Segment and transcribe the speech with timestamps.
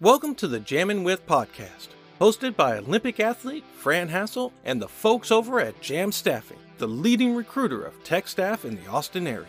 [0.00, 1.88] Welcome to the Jammin' With podcast,
[2.20, 7.34] hosted by Olympic athlete Fran Halsall and the folks over at Jam Staffing, the leading
[7.34, 9.48] recruiter of tech staff in the Austin area.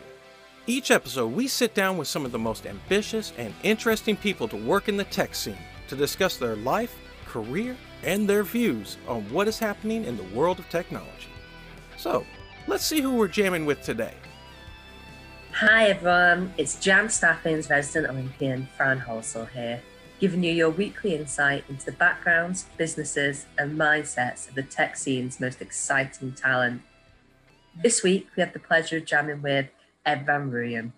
[0.66, 4.56] Each episode, we sit down with some of the most ambitious and interesting people to
[4.56, 5.56] work in the tech scene
[5.88, 6.98] to discuss their life,
[7.28, 11.30] career, and their views on what is happening in the world of technology.
[11.96, 12.26] So,
[12.66, 14.16] let's see who we're jamming with today.
[15.52, 19.80] Hi everyone, it's Jam Staffing's resident Olympian Fran Halsall here,
[20.20, 25.40] giving you your weekly insight into the backgrounds, businesses, and mindsets of the tech scene's
[25.40, 26.82] most exciting talent.
[27.82, 29.68] This week, we have the pleasure of jamming with
[30.06, 30.92] Ed Van Rooyen.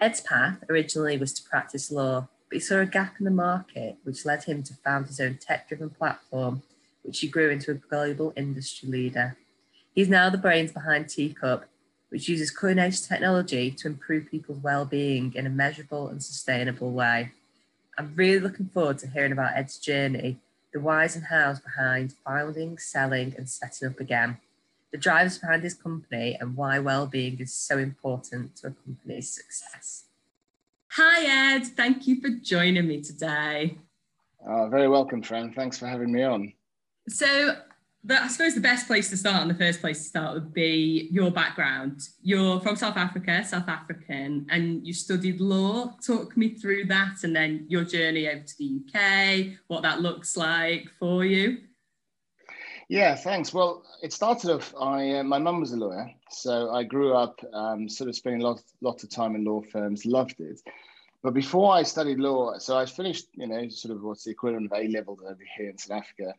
[0.00, 3.96] Ed's path originally was to practice law, but he saw a gap in the market,
[4.02, 6.62] which led him to found his own tech driven platform,
[7.02, 9.36] which he grew into a global industry leader.
[9.94, 11.66] He's now the brains behind Teacup,
[12.08, 16.90] which uses cutting edge technology to improve people's well being in a measurable and sustainable
[16.90, 17.32] way.
[17.98, 20.38] I'm really looking forward to hearing about Ed's journey,
[20.72, 24.38] the whys and hows behind founding, selling, and setting up again,
[24.92, 29.34] the drivers behind his company, and why well being is so important to a company's
[29.34, 30.04] success.
[30.92, 31.66] Hi, Ed.
[31.66, 33.78] Thank you for joining me today.
[34.48, 35.52] Uh, very welcome, Fran.
[35.52, 36.52] Thanks for having me on.
[37.08, 37.56] So,
[38.04, 40.54] but I suppose the best place to start and the first place to start would
[40.54, 42.08] be your background.
[42.22, 45.96] You're from South Africa, South African, and you studied law.
[46.04, 50.36] Talk me through that and then your journey over to the UK, what that looks
[50.36, 51.58] like for you.
[52.88, 53.52] Yeah, thanks.
[53.52, 54.74] Well, it started off.
[54.80, 58.40] I uh, my mum was a lawyer, so I grew up um, sort of spending
[58.40, 60.06] lots lots of time in law firms.
[60.06, 60.58] Loved it,
[61.22, 64.66] but before I studied law, so I finished, you know, sort of what's the equivalent
[64.66, 66.34] of A level over here in South Africa.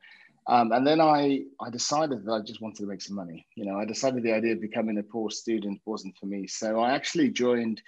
[0.49, 3.45] Um, and then I, I decided that I just wanted to make some money.
[3.55, 6.47] You know, I decided the idea of becoming a poor student wasn't for me.
[6.47, 7.83] So I actually joined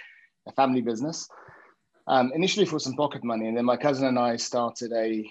[0.48, 1.28] a family business,
[2.06, 3.48] um, initially for some pocket money.
[3.48, 5.28] And then my cousin and I started a,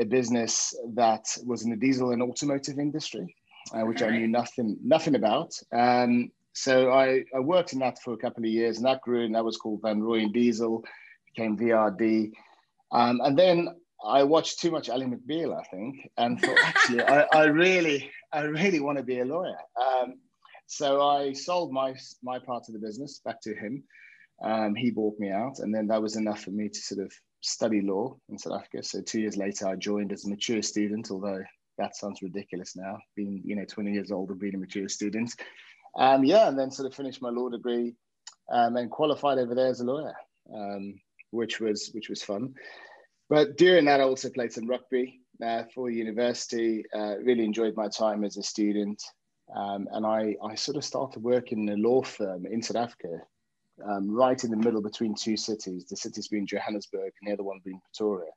[0.00, 3.36] a business that was in the diesel and automotive industry,
[3.74, 5.52] uh, which I knew nothing, nothing about.
[5.72, 9.26] Um, so I, I worked in that for a couple of years and that grew
[9.26, 10.82] and that was called Van Rooyen Diesel,
[11.34, 12.32] became VRD.
[12.92, 13.68] Um, and then
[14.04, 18.42] I watched too much Ally McBeal, I think, and thought actually I, I, really, I
[18.42, 19.56] really want to be a lawyer.
[19.80, 20.14] Um,
[20.66, 23.84] so I sold my my part of the business back to him.
[24.42, 27.12] Um, he bought me out, and then that was enough for me to sort of
[27.42, 28.82] study law in South Africa.
[28.82, 31.42] So two years later, I joined as a mature student, although
[31.78, 35.34] that sounds ridiculous now, being you know 20 years old and being a mature student.
[35.98, 37.94] Um, yeah, and then sort of finished my law degree
[38.50, 40.14] um, and qualified over there as a lawyer,
[40.54, 40.94] um,
[41.30, 42.54] which was which was fun.
[43.32, 46.84] But during that, I also played some rugby uh, for university.
[46.94, 49.02] Uh, really enjoyed my time as a student.
[49.56, 53.22] Um, and I, I sort of started working in a law firm in South Africa,
[53.88, 57.42] um, right in the middle between two cities, the cities being Johannesburg and the other
[57.42, 58.30] one being Pretoria.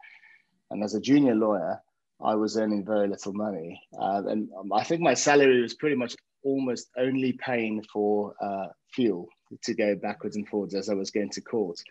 [0.71, 1.77] And as a junior lawyer,
[2.23, 3.81] I was earning very little money.
[3.99, 8.67] Uh, and um, I think my salary was pretty much almost only paying for uh,
[8.93, 9.27] fuel
[9.61, 11.81] to go backwards and forwards as I was going to court.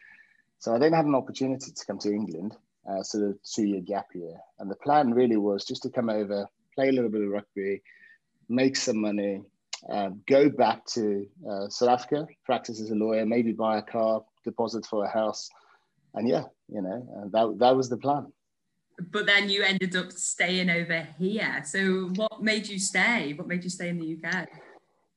[0.58, 2.56] So I then had an opportunity to come to England
[2.88, 4.36] uh, sort of two year gap year.
[4.58, 7.82] And the plan really was just to come over, play a little bit of rugby,
[8.48, 9.42] make some money,
[9.88, 14.22] um, go back to uh, South Africa, practice as a lawyer, maybe buy a car,
[14.44, 15.48] deposit for a house.
[16.14, 18.32] And yeah, you know, that, that was the plan.
[19.10, 21.62] But then you ended up staying over here.
[21.66, 23.32] So what made you stay?
[23.32, 24.48] What made you stay in the UK?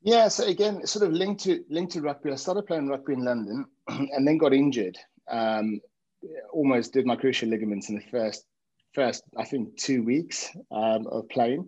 [0.01, 2.31] Yeah, so again, sort of linked to linked to rugby.
[2.31, 4.97] I started playing rugby in London, and then got injured.
[5.27, 5.81] Um,
[6.51, 8.45] almost did my cruciate ligaments in the first
[8.93, 11.67] first I think two weeks um, of playing.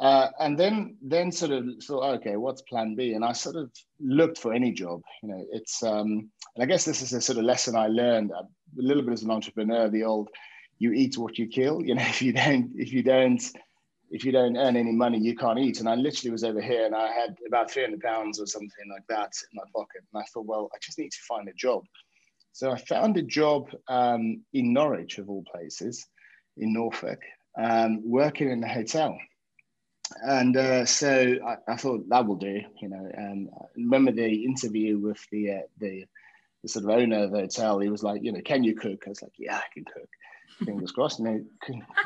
[0.00, 3.14] Uh, and then then sort of thought, okay, what's plan B?
[3.14, 3.70] And I sort of
[4.00, 5.02] looked for any job.
[5.22, 8.30] You know, it's um, and I guess this is a sort of lesson I learned
[8.30, 8.46] a
[8.76, 9.88] little bit as an entrepreneur.
[9.88, 10.28] The old,
[10.78, 11.82] you eat what you kill.
[11.86, 13.42] You know, if you don't if you don't
[14.10, 15.80] if you don't earn any money, you can't eat.
[15.80, 19.06] And I literally was over here and I had about 300 pounds or something like
[19.08, 20.02] that in my pocket.
[20.12, 21.82] And I thought, well, I just need to find a job.
[22.58, 26.04] So I found a job um, in Norwich, of all places,
[26.56, 27.20] in Norfolk,
[27.56, 29.16] um, working in a hotel.
[30.24, 33.08] And uh, so I, I, thought that will do, you know.
[33.14, 36.06] And I remember the interview with the, uh, the,
[36.64, 37.78] the sort of owner of the hotel.
[37.78, 39.04] He was like, you know, can you cook?
[39.06, 40.08] I was like, yeah, I can cook.
[40.64, 41.20] Fingers crossed.
[41.20, 41.44] You know,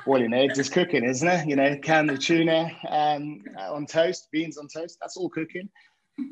[0.05, 1.49] boiling eggs is cooking, isn't it?
[1.49, 4.99] You know, can the tuna um, on toast, beans on toast.
[5.01, 5.71] That's all cooking.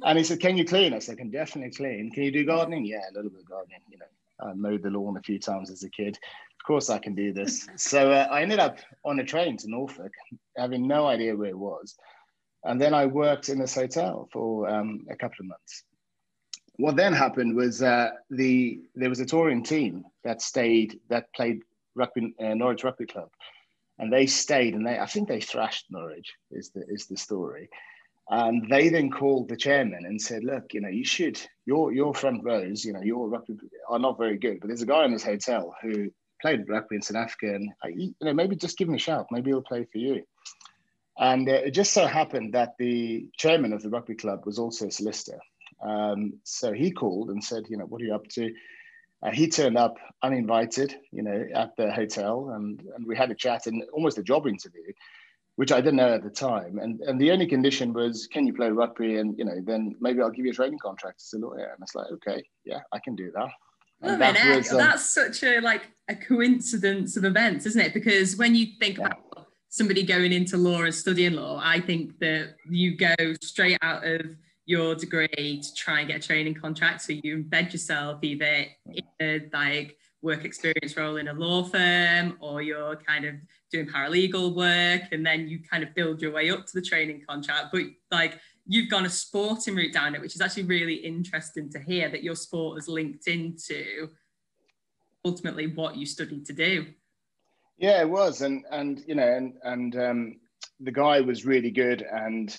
[0.05, 0.93] And he said, Can you clean?
[0.95, 2.11] I said, I can definitely clean.
[2.11, 2.85] Can you do gardening?
[2.85, 3.81] Yeah, a little bit of gardening.
[3.89, 6.19] You know, I mowed the lawn a few times as a kid.
[6.61, 7.67] Of course, I can do this.
[7.77, 10.13] So uh, I ended up on a train to Norfolk,
[10.57, 11.97] having no idea where it was.
[12.65, 15.85] And then I worked in this hotel for um, a couple of months.
[16.77, 21.63] What then happened was uh, the there was a touring team that stayed that played
[21.95, 23.31] rugby uh, Norwich Rugby Club,
[23.99, 27.69] and they stayed and they I think they thrashed Norwich is the is the story.
[28.33, 32.15] And they then called the chairman and said, "Look, you know, you should your your
[32.15, 33.57] front rows, you know, your rugby
[33.89, 36.11] are not very good, but there's a guy in this hotel who
[36.41, 39.27] played rugby in South Africa, and you know, maybe just give him a shout.
[39.33, 40.23] Maybe he'll play for you."
[41.19, 44.87] And uh, it just so happened that the chairman of the rugby club was also
[44.87, 45.41] a solicitor.
[45.83, 48.55] Um, so he called and said, "You know, what are you up to?"
[49.25, 53.35] Uh, he turned up uninvited, you know, at the hotel, and and we had a
[53.35, 54.93] chat and almost a job interview
[55.57, 56.79] which I didn't know at the time.
[56.79, 59.17] And and the only condition was, can you play rugby?
[59.17, 61.73] And you know, then maybe I'll give you a training contract as a lawyer.
[61.75, 63.51] And it's like, okay, yeah, I can do that.
[64.03, 67.93] And that was, um, that's such a like a coincidence of events, isn't it?
[67.93, 69.07] Because when you think yeah.
[69.07, 74.07] about somebody going into law and studying law, I think that you go straight out
[74.07, 74.23] of
[74.65, 77.03] your degree to try and get a training contract.
[77.03, 82.37] So you embed yourself either in a like work experience role in a law firm
[82.41, 83.35] or you're kind of
[83.71, 87.23] doing paralegal work and then you kind of build your way up to the training
[87.29, 91.71] contract but like you've gone a sporting route down it which is actually really interesting
[91.71, 94.09] to hear that your sport is linked into
[95.25, 96.87] ultimately what you studied to do.
[97.79, 100.41] Yeah it was and and you know and and um,
[100.81, 102.59] the guy was really good and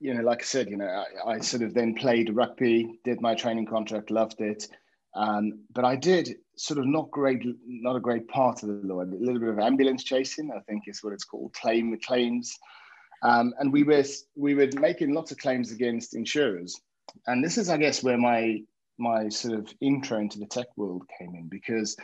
[0.00, 3.20] you know like i said you know I, I sort of then played rugby did
[3.20, 4.68] my training contract loved it
[5.14, 9.02] um, but I did sort of not great, not a great part of the law.
[9.02, 11.52] A little bit of ambulance chasing, I think, is what it's called.
[11.54, 12.56] Claim the claims,
[13.22, 14.04] um, and we were
[14.36, 16.80] we were making lots of claims against insurers.
[17.26, 18.62] And this is, I guess, where my
[18.98, 21.96] my sort of intro into the tech world came in because,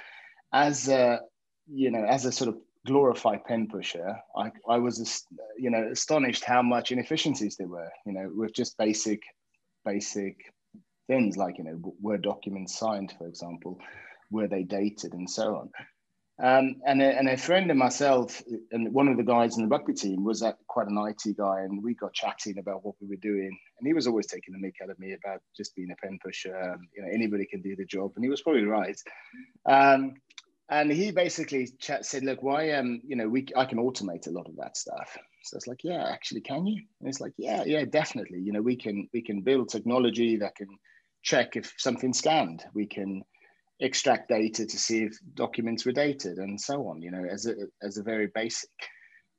[0.52, 1.20] as a
[1.66, 5.24] you know, as a sort of glorified pen pusher, I, I was
[5.58, 7.90] you know astonished how much inefficiencies there were.
[8.06, 9.20] You know, with just basic
[9.84, 10.36] basic
[11.10, 13.80] things like you know were documents signed for example
[14.30, 15.70] were they dated and so on.
[16.42, 19.68] Um, and, a, and a friend of myself and one of the guys in the
[19.68, 23.16] rugby team was quite an IT guy and we got chatting about what we were
[23.16, 23.58] doing.
[23.78, 26.18] And he was always taking the mick out of me about just being a pen
[26.24, 28.98] pusher um, you know anybody can do the job and he was probably right.
[29.68, 30.14] Um,
[30.70, 34.30] and he basically chat, said look why um you know we I can automate a
[34.30, 35.18] lot of that stuff.
[35.42, 36.80] So it's like yeah actually can you?
[37.00, 38.38] And it's like yeah yeah definitely.
[38.38, 40.68] You know we can we can build technology that can
[41.22, 42.64] check if something's scanned.
[42.74, 43.22] We can
[43.80, 47.54] extract data to see if documents were dated and so on, you know, as a,
[47.82, 48.70] as a very basic.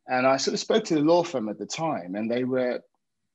[0.08, 2.82] And I sort of spoke to the law firm at the time and they were,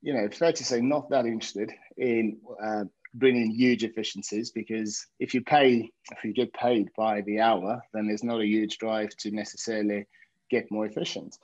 [0.03, 2.85] you know, fair to say, not that interested in uh,
[3.15, 8.07] bringing huge efficiencies because if you pay, if you get paid by the hour, then
[8.07, 10.07] there's not a huge drive to necessarily
[10.51, 11.37] get more efficient.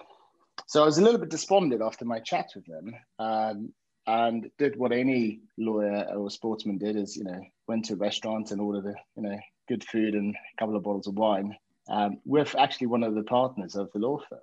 [0.66, 2.94] So I was a little bit despondent after my chat with them.
[3.18, 3.72] Um,
[4.06, 8.60] and did what any lawyer or sportsman did is you know went to restaurants and
[8.60, 9.38] ordered a you know
[9.68, 11.56] good food and a couple of bottles of wine
[11.88, 14.40] um, with actually one of the partners of the law firm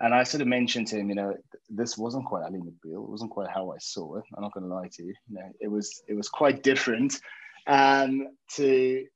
[0.00, 1.34] and I sort of mentioned to him, you know,
[1.68, 3.02] this wasn't quite Ally McBeal.
[3.04, 4.24] It wasn't quite how I saw it.
[4.34, 5.14] I'm not going to lie to you.
[5.28, 7.20] You know, it was it was quite different
[7.66, 9.06] um, to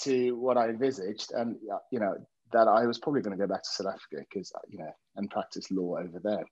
[0.00, 1.56] to what I envisaged, and
[1.90, 2.16] you know
[2.52, 5.30] that I was probably going to go back to South Africa because you know and
[5.30, 6.44] practice law over there.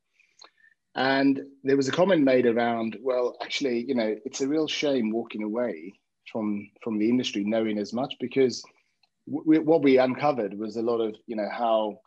[0.96, 5.10] And there was a comment made around, well, actually, you know, it's a real shame
[5.10, 5.92] walking away
[6.30, 8.62] from from the industry knowing as much because
[9.30, 11.98] w- what we uncovered was a lot of, you know, how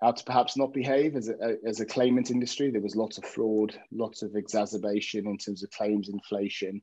[0.00, 2.70] how to perhaps not behave as a, as a claimant industry.
[2.70, 6.80] There was lots of fraud, lots of exacerbation in terms of claims inflation,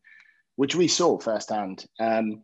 [0.56, 1.86] which we saw firsthand.
[2.00, 2.44] Um,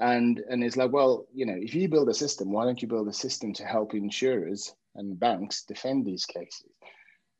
[0.00, 2.88] and and it's like, well, you know, if you build a system, why don't you
[2.88, 6.72] build a system to help insurers and banks defend these cases?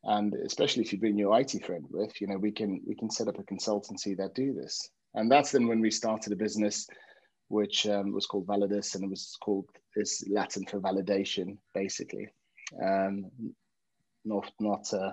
[0.05, 3.11] And especially if you bring your IT friend with, you know, we can we can
[3.11, 4.91] set up a consultancy that do this.
[5.15, 6.87] And that's then when we started a business,
[7.49, 12.29] which um, was called Validus, and it was called is Latin for validation, basically.
[12.83, 13.31] Um,
[14.25, 15.13] not not uh,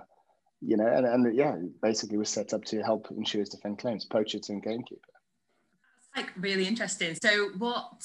[0.61, 4.49] you know, and, and yeah, basically was set up to help insurers defend claims, poachers
[4.49, 5.01] and gamekeeper.
[6.15, 7.15] That's like really interesting.
[7.21, 8.03] So what?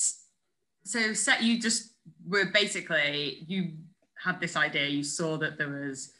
[0.84, 1.94] So set you just
[2.26, 3.72] were basically you
[4.22, 4.86] had this idea.
[4.86, 6.12] You saw that there was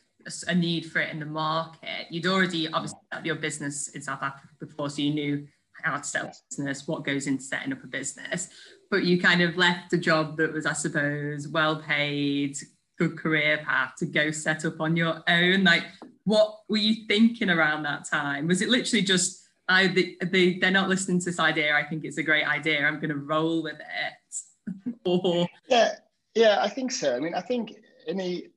[0.47, 2.07] a need for it in the market.
[2.11, 2.71] You'd already mm.
[2.73, 5.47] obviously set up your business in South Africa before, so you knew
[5.83, 8.49] how to set up a business, what goes into setting up a business.
[8.91, 12.57] But you kind of left a job that was, I suppose, well paid,
[12.99, 15.65] good career path to go set up on your own.
[15.65, 15.85] Like,
[16.25, 18.47] what were you thinking around that time?
[18.47, 21.75] Was it literally just, I, they, they, they're not listening to this idea.
[21.75, 22.87] I think it's a great idea.
[22.87, 24.95] I'm going to roll with it.
[25.05, 25.97] or yeah,
[26.35, 27.17] yeah, I think so.
[27.17, 27.75] I mean, I think
[28.07, 28.49] any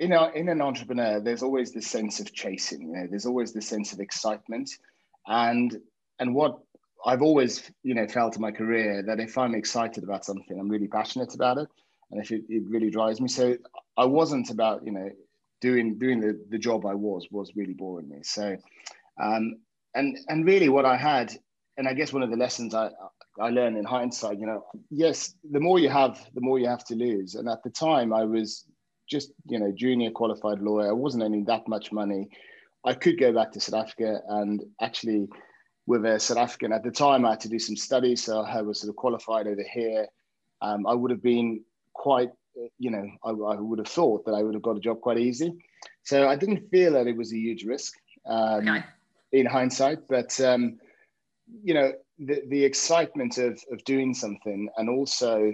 [0.00, 2.80] in, a, in an entrepreneur, there's always this sense of chasing.
[2.80, 4.70] You know, there's always this sense of excitement,
[5.26, 5.76] and
[6.18, 6.58] and what
[7.04, 10.70] I've always you know felt in my career that if I'm excited about something, I'm
[10.70, 11.68] really passionate about it,
[12.10, 13.28] and if it, it really drives me.
[13.28, 13.56] So
[13.96, 15.10] I wasn't about you know
[15.60, 18.20] doing doing the, the job I was was really boring me.
[18.22, 18.56] So
[19.22, 19.60] um,
[19.94, 21.36] and and really what I had,
[21.76, 22.90] and I guess one of the lessons I
[23.38, 26.84] I learned in hindsight, you know, yes, the more you have, the more you have
[26.86, 27.34] to lose.
[27.34, 28.66] And at the time, I was
[29.10, 30.88] just you know junior qualified lawyer.
[30.88, 32.28] I wasn't earning that much money.
[32.84, 35.28] I could go back to South Africa and actually
[35.86, 38.62] with a South African at the time, I had to do some studies, so I
[38.62, 40.06] was sort of qualified over here.
[40.62, 41.64] Um, I would have been
[41.94, 42.30] quite,
[42.78, 45.18] you know, I, I, would have thought that I would have got a job quite
[45.18, 45.52] easy.
[46.04, 47.94] So I didn't feel that it was a huge risk
[48.26, 48.84] um, okay.
[49.32, 50.78] in hindsight, but um,
[51.64, 55.52] you know, the the excitement of of doing something and also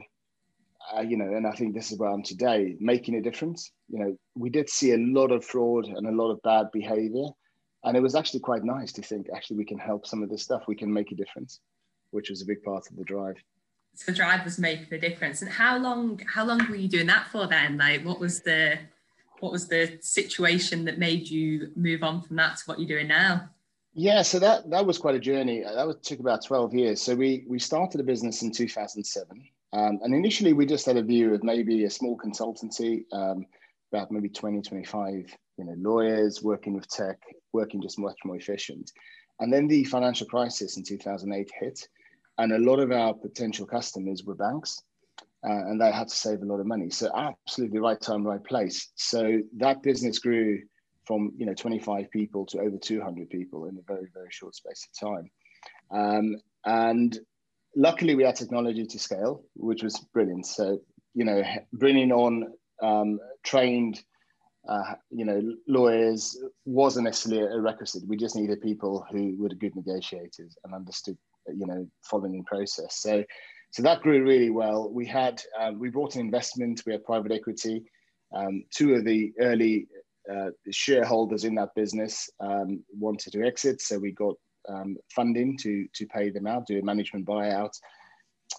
[0.95, 3.73] uh, you know, and I think this is where I'm today, making a difference.
[3.88, 7.26] You know, we did see a lot of fraud and a lot of bad behavior.
[7.85, 10.43] And it was actually quite nice to think, actually, we can help some of this
[10.43, 11.61] stuff, we can make a difference,
[12.11, 13.37] which was a big part of the drive.
[13.95, 15.43] So the drive was making the difference.
[15.43, 17.78] And how long, how long were you doing that for then?
[17.78, 18.78] Like what was the
[19.40, 23.09] what was the situation that made you move on from that to what you're doing
[23.09, 23.50] now?
[23.93, 25.62] Yeah, so that that was quite a journey.
[25.62, 27.00] That was, took about 12 years.
[27.00, 29.43] So we we started a business in 2007.
[29.76, 33.45] Um, and initially, we just had a view of maybe a small consultancy, um,
[33.92, 37.18] about maybe 20, 25 you know, lawyers working with tech,
[37.52, 38.90] working just much more efficient.
[39.40, 41.88] And then the financial crisis in 2008 hit,
[42.38, 44.83] and a lot of our potential customers were banks,
[45.47, 46.88] uh, and they had to save a lot of money.
[46.88, 48.92] So absolutely right time, right place.
[48.95, 50.62] So that business grew
[51.04, 54.88] from you know 25 people to over 200 people in a very very short space
[54.88, 55.30] of time.
[55.90, 57.18] Um, and
[57.76, 60.47] luckily we had technology to scale, which was brilliant.
[60.47, 60.80] So,
[61.14, 61.42] you know,
[61.73, 62.52] bringing on
[62.83, 64.02] um, trained,
[64.68, 68.09] uh, you know, lawyers wasn't necessarily a requisite.
[68.09, 71.16] We just needed people who were good negotiators and understood,
[71.47, 72.97] you know, following the process.
[72.99, 73.23] So,
[73.71, 74.90] so that grew really well.
[74.90, 77.85] We had, um, we brought in investment, we had private equity.
[78.35, 79.87] Um, two of the early
[80.33, 84.35] uh, shareholders in that business um, wanted to exit, so we got
[84.68, 87.78] um, funding to to pay them out, do a management buyout.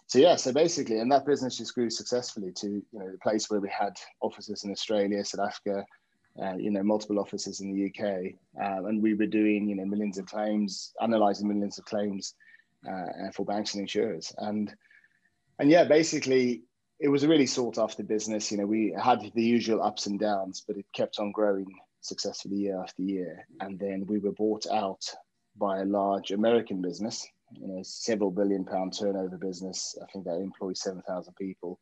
[0.08, 3.50] So yeah, so basically, and that business just grew successfully to you know the place
[3.50, 5.86] where we had offices in Australia, South Africa,
[6.42, 9.86] uh, you know multiple offices in the UK, uh, and we were doing you know
[9.86, 12.36] millions of claims, analysing millions of claims
[12.90, 14.74] uh, for banks and insurers, and
[15.60, 16.64] and yeah, basically
[17.00, 18.52] it was a really sought after business.
[18.52, 21.68] You know, we had the usual ups and downs, but it kept on growing
[22.02, 23.48] successfully year after year.
[23.60, 25.04] And then we were bought out
[25.58, 29.98] by a large American business, you know, several billion pound turnover business.
[30.02, 31.80] I think they employ 7,000 people.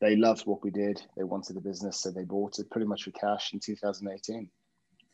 [0.00, 1.02] They loved what we did.
[1.16, 4.50] They wanted the business, so they bought it pretty much for cash in 2018.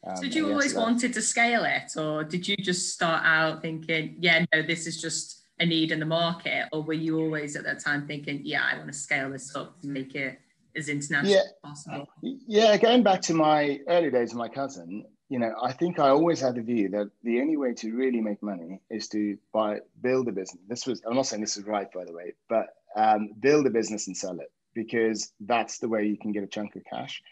[0.04, 3.62] Um, so did you always wanted to scale it, or did you just start out
[3.62, 7.54] thinking, yeah, no, this is just a need in the market, or were you always
[7.54, 10.40] at that time thinking, yeah, I want to scale this up to make it
[10.76, 11.42] as international yeah.
[11.42, 12.09] as possible?
[12.21, 16.11] Yeah, going back to my early days of my cousin, you know, I think I
[16.11, 19.79] always had the view that the only way to really make money is to buy,
[20.03, 20.62] build a business.
[20.69, 23.71] This was, I'm not saying this is right, by the way, but um, build a
[23.71, 27.23] business and sell it because that's the way you can get a chunk of cash.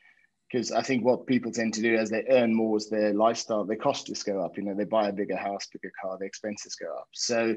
[0.51, 3.67] Because I think what people tend to do as they earn more is their lifestyle,
[3.67, 4.57] their costs just go up.
[4.57, 7.09] You know, they buy a bigger house, bigger car, their expenses go up.
[7.13, 7.55] So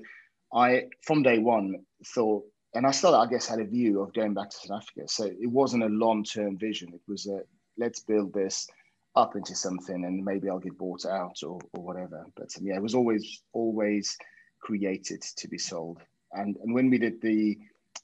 [0.53, 4.33] I, from day one, thought, and I still, I guess, had a view of going
[4.33, 5.07] back to South Africa.
[5.07, 6.91] So it wasn't a long term vision.
[6.93, 7.43] It was a
[7.77, 8.67] let's build this
[9.15, 12.25] up into something and maybe I'll get bought out or, or whatever.
[12.35, 14.17] But um, yeah, it was always always
[14.59, 15.99] created to be sold.
[16.31, 17.57] And and when we did the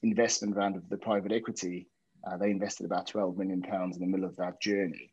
[0.04, 1.88] investment round of the private equity,
[2.26, 5.12] uh, they invested about 12 million pounds in the middle of that journey.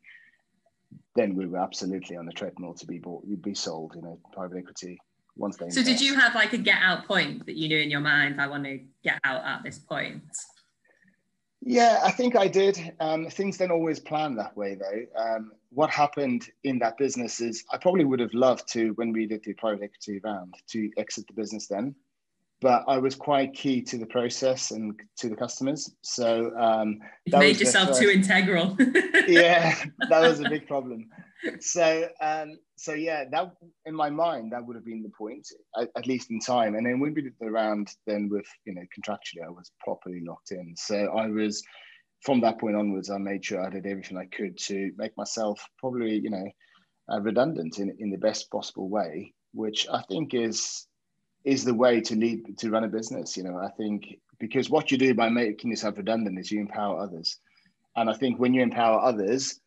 [1.15, 4.19] Then we were absolutely on the treadmill to be bought, you'd be sold, you know,
[4.31, 4.99] private equity
[5.35, 5.69] once they.
[5.69, 5.99] So invest.
[5.99, 8.39] did you have like a get out point that you knew in your mind?
[8.39, 10.23] I want to get out at this point.
[11.69, 12.93] Yeah, I think I did.
[13.01, 15.21] Um, things don't always plan that way, though.
[15.21, 19.25] Um, what happened in that business is I probably would have loved to, when we
[19.25, 21.93] did the private equity round, to exit the business then.
[22.61, 25.93] But I was quite key to the process and to the customers.
[26.01, 28.77] So um, you made yourself too integral.
[29.27, 29.75] yeah,
[30.09, 31.09] that was a big problem.
[31.59, 33.53] So, um, so yeah, that
[33.85, 35.47] in my mind that would have been the point,
[35.79, 36.75] at, at, least in time.
[36.75, 40.21] And then when we did the round, then with you know contractually, I was properly
[40.23, 40.75] locked in.
[40.77, 41.63] So I was
[42.21, 45.59] from that point onwards, I made sure I did everything I could to make myself
[45.79, 46.45] probably you know
[47.11, 50.85] uh, redundant in in the best possible way, which I think is
[51.45, 53.35] is the way to lead to run a business.
[53.35, 57.01] You know, I think because what you do by making yourself redundant is you empower
[57.01, 57.39] others,
[57.95, 59.59] and I think when you empower others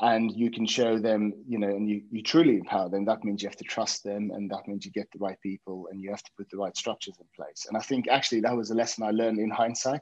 [0.00, 3.42] and you can show them, you know, and you, you truly empower them, that means
[3.42, 6.10] you have to trust them and that means you get the right people and you
[6.10, 7.66] have to put the right structures in place.
[7.68, 10.00] And I think actually that was a lesson I learned in hindsight.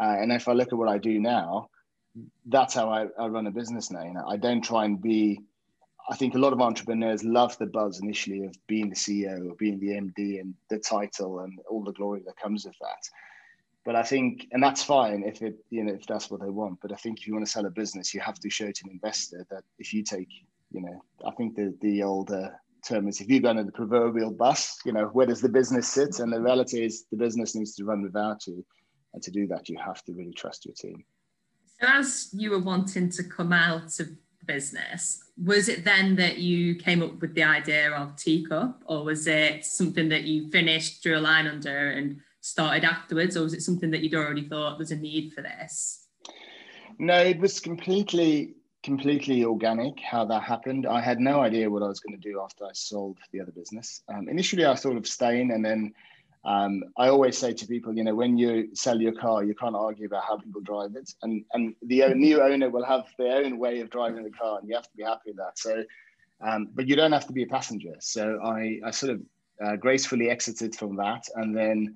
[0.00, 1.68] Uh, and if I look at what I do now,
[2.46, 4.04] that's how I, I run a business now.
[4.04, 5.40] You know, I don't try and be.
[6.08, 9.54] I think a lot of entrepreneurs love the buzz initially of being the CEO or
[9.54, 13.08] being the MD and the title and all the glory that comes with that.
[13.84, 16.80] But I think, and that's fine if it, you know, if that's what they want.
[16.80, 18.82] But I think if you want to sell a business, you have to show to
[18.84, 20.28] an investor that if you take,
[20.70, 22.48] you know, I think the the old uh,
[22.84, 25.88] term is if you go into the proverbial bus, you know, where does the business
[25.88, 26.18] sit?
[26.18, 28.64] And the reality is the business needs to run without you.
[29.12, 31.04] And to do that, you have to really trust your team.
[31.80, 34.08] So, as you were wanting to come out of
[34.46, 39.26] business, was it then that you came up with the idea of Teacup, or was
[39.26, 43.62] it something that you finished, drew a line under, and started afterwards, or was it
[43.62, 46.08] something that you'd already thought there's a need for this?
[46.98, 50.86] No, it was completely completely organic how that happened.
[50.86, 53.50] I had no idea what I was going to do after I sold the other
[53.50, 54.02] business.
[54.12, 55.94] Um, initially, I thought of staying, and then
[56.44, 59.74] um, I always say to people, you know, when you sell your car, you can't
[59.74, 63.58] argue about how people drive it, and and the new owner will have their own
[63.58, 65.58] way of driving the car, and you have to be happy with that.
[65.58, 65.82] So,
[66.46, 67.94] um, but you don't have to be a passenger.
[68.00, 69.22] So I I sort of
[69.64, 71.94] uh, gracefully exited from that, and then.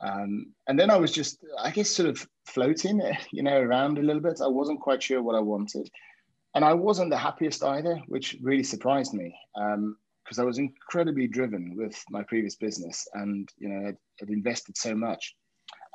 [0.00, 3.00] Um, and then I was just, I guess, sort of floating,
[3.32, 4.40] you know, around a little bit.
[4.42, 5.90] I wasn't quite sure what I wanted
[6.54, 11.26] and I wasn't the happiest either, which really surprised me because um, I was incredibly
[11.26, 15.36] driven with my previous business, and you know, I'd, I'd, invested so much.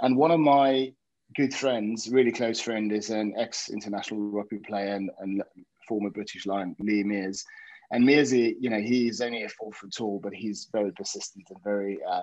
[0.02, 0.94] And one of my
[1.36, 5.44] good friends, really close friend, is an ex-international rugby player and, and
[5.88, 7.44] former British Lion, Lee Mears.
[7.92, 11.64] And Mears, you know, he's only a four foot tall, but he's very persistent and
[11.64, 12.22] very uh,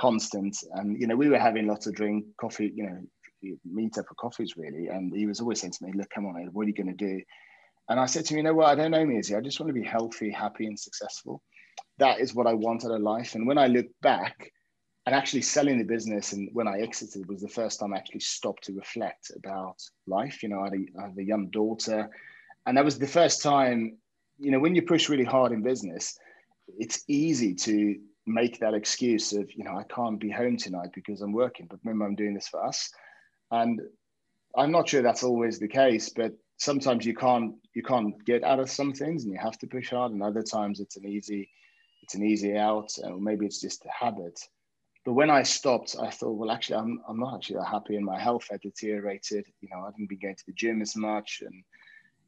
[0.00, 0.56] constant.
[0.72, 4.14] And you know, we were having lots of drink, coffee, you know, meet up for
[4.14, 4.88] coffees really.
[4.88, 6.96] And he was always saying to me, "Look, come on, Ed, what are you going
[6.96, 7.20] to do?"
[7.88, 9.36] And I said to him, you know what, I don't know Mizzy.
[9.36, 11.42] I just want to be healthy, happy, and successful.
[11.98, 13.34] That is what I want out of life.
[13.34, 14.52] And when I look back,
[15.06, 18.20] and actually selling the business and when I exited was the first time I actually
[18.20, 19.76] stopped to reflect about
[20.06, 20.42] life.
[20.42, 22.10] You know, I had a, I had a young daughter,
[22.66, 23.96] and that was the first time.
[24.38, 26.16] You know, when you push really hard in business,
[26.78, 31.20] it's easy to make that excuse of you know I can't be home tonight because
[31.20, 32.90] I'm working, but remember I'm doing this for us,
[33.50, 33.80] and
[34.56, 38.60] I'm not sure that's always the case, but sometimes you can't you can't get out
[38.60, 41.48] of some things and you have to push hard and other times it's an easy
[42.02, 44.38] it's an easy out and maybe it's just a habit.
[45.04, 48.04] But when i stopped i thought well actually i'm, I'm not actually that happy and
[48.04, 49.46] my health had deteriorated.
[49.60, 51.64] You know i didn't be going to the gym as much and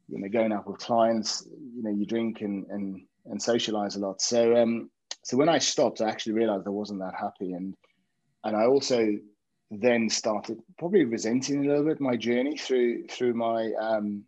[0.09, 3.99] you know going out with clients you know you drink and and, and socialize a
[3.99, 4.21] lot.
[4.21, 4.89] So um
[5.23, 7.75] so when i stopped i actually realized i wasn't that happy and
[8.43, 9.07] and i also
[9.81, 14.23] then started probably resenting a little bit my journey through through my um,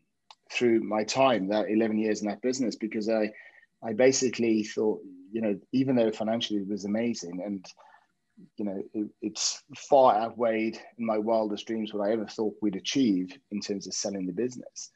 [0.52, 3.32] through my time that 11 years in that business because I
[3.84, 7.66] I basically thought you know even though financially it was amazing and
[8.58, 12.76] you know it, it's far outweighed in my wildest dreams what I ever thought we'd
[12.76, 14.92] achieve in terms of selling the business.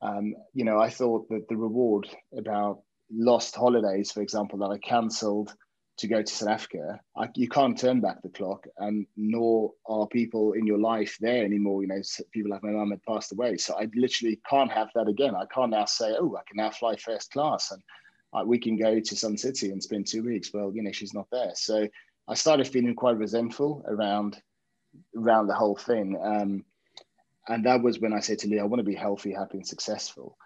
[0.00, 4.78] Um, you know I thought that the reward about lost holidays, for example, that I
[4.78, 5.54] cancelled
[5.98, 10.06] to go to South Africa, I, you can't turn back the clock, and nor are
[10.06, 11.82] people in your life there anymore.
[11.82, 15.08] You know, people like my mum had passed away, so I literally can't have that
[15.08, 15.34] again.
[15.34, 17.82] I can't now say, "Oh, I can now fly first class," and
[18.32, 20.52] uh, we can go to some city and spend two weeks.
[20.54, 21.88] Well, you know, she's not there, so
[22.28, 24.40] I started feeling quite resentful around
[25.16, 26.16] around the whole thing.
[26.22, 26.64] Um,
[27.48, 29.66] and that was when I said to Lee, I want to be healthy, happy, and
[29.66, 30.36] successful.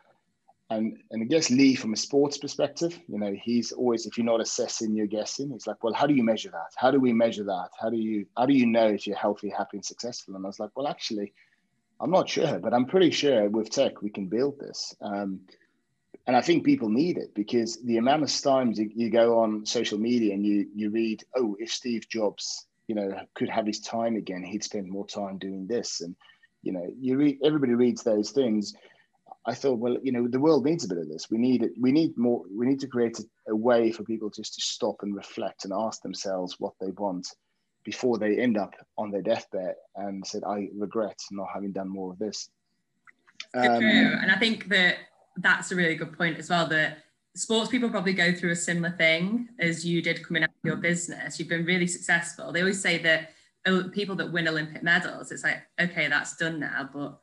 [0.77, 4.25] And, and I guess Lee, from a sports perspective, you know, he's always, if you're
[4.25, 5.51] not assessing, you're guessing.
[5.51, 6.73] He's like, well, how do you measure that?
[6.77, 7.71] How do we measure that?
[7.81, 10.35] How do you, how do you know if you're healthy, happy, and successful?
[10.35, 11.33] And I was like, well, actually,
[12.01, 14.95] I'm not sure, but I'm pretty sure with tech we can build this.
[15.01, 15.41] Um,
[16.27, 19.67] and I think people need it because the amount of times you, you go on
[19.67, 23.81] social media and you you read, oh, if Steve Jobs, you know, could have his
[23.81, 26.01] time again, he'd spend more time doing this.
[26.01, 26.15] And
[26.63, 28.75] you know, you read everybody reads those things
[29.45, 31.31] I thought, well, you know, the world needs a bit of this.
[31.31, 31.73] We need it.
[31.81, 32.43] We need more.
[32.55, 35.73] We need to create a, a, way for people just to stop and reflect and
[35.77, 37.27] ask themselves what they want
[37.85, 42.13] before they end up on their deathbed and said, "I regret not having done more
[42.13, 42.51] of this."
[43.55, 44.97] Um, true, and I think that
[45.37, 46.69] that's a really good point as well.
[46.69, 46.99] That
[47.35, 50.77] sports people probably go through a similar thing as you did coming out of your
[50.77, 51.39] business.
[51.39, 52.53] You've been really successful.
[52.53, 53.31] They always say that
[53.67, 57.22] uh, people that win Olympic medals, it's like, okay, that's done now, but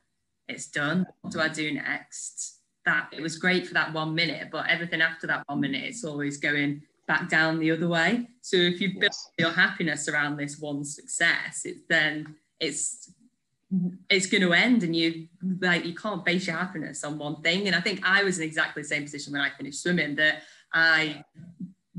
[0.50, 1.06] it's done.
[1.22, 2.60] What do I do next?
[2.86, 6.04] That it was great for that one minute, but everything after that one minute, it's
[6.04, 8.28] always going back down the other way.
[8.42, 9.32] So if you build yes.
[9.38, 13.12] your happiness around this one success, it's then it's
[14.10, 15.28] it's going to end and you
[15.60, 18.44] like you can't base your happiness on one thing and i think i was in
[18.44, 20.42] exactly the same position when i finished swimming that
[20.74, 21.24] i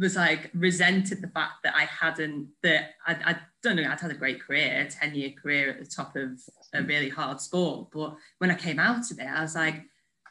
[0.01, 4.11] was like resented the fact that I hadn't that I, I don't know I'd had
[4.11, 6.31] a great career, a 10 year career at the top of
[6.73, 6.89] a mm.
[6.89, 7.89] really hard sport.
[7.93, 9.85] But when I came out of it, I was like,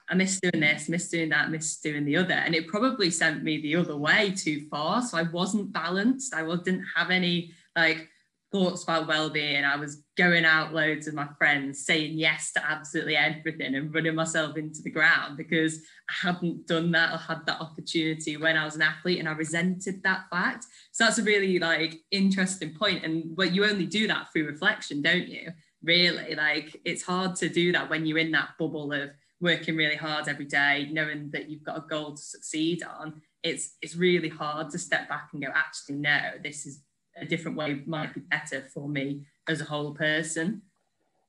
[0.10, 2.34] I miss doing this, miss doing that, miss doing the other.
[2.34, 5.04] And it probably sent me the other way too far.
[5.04, 6.34] So I wasn't balanced.
[6.34, 8.10] I was didn't have any like
[8.52, 9.64] thoughts about well-being.
[9.64, 14.16] I was going out loads with my friends, saying yes to absolutely everything and running
[14.16, 18.66] myself into the ground because I hadn't done that or had that opportunity when I
[18.66, 20.66] was an athlete and I resented that fact.
[20.92, 23.04] So that's a really like interesting point.
[23.04, 25.52] And but you only do that through reflection, don't you?
[25.84, 29.96] Really, like it's hard to do that when you're in that bubble of working really
[29.96, 33.22] hard every day, knowing that you've got a goal to succeed on.
[33.44, 36.82] It's it's really hard to step back and go, actually, no, this is
[37.18, 40.62] a different way might be better for me as a whole person.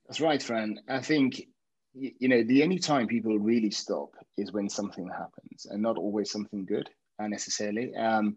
[0.07, 0.81] That's right, Fran.
[0.89, 1.47] I think
[1.95, 6.31] you know the only time people really stop is when something happens, and not always
[6.31, 6.89] something good
[7.19, 7.95] uh, necessarily.
[7.95, 8.37] Um,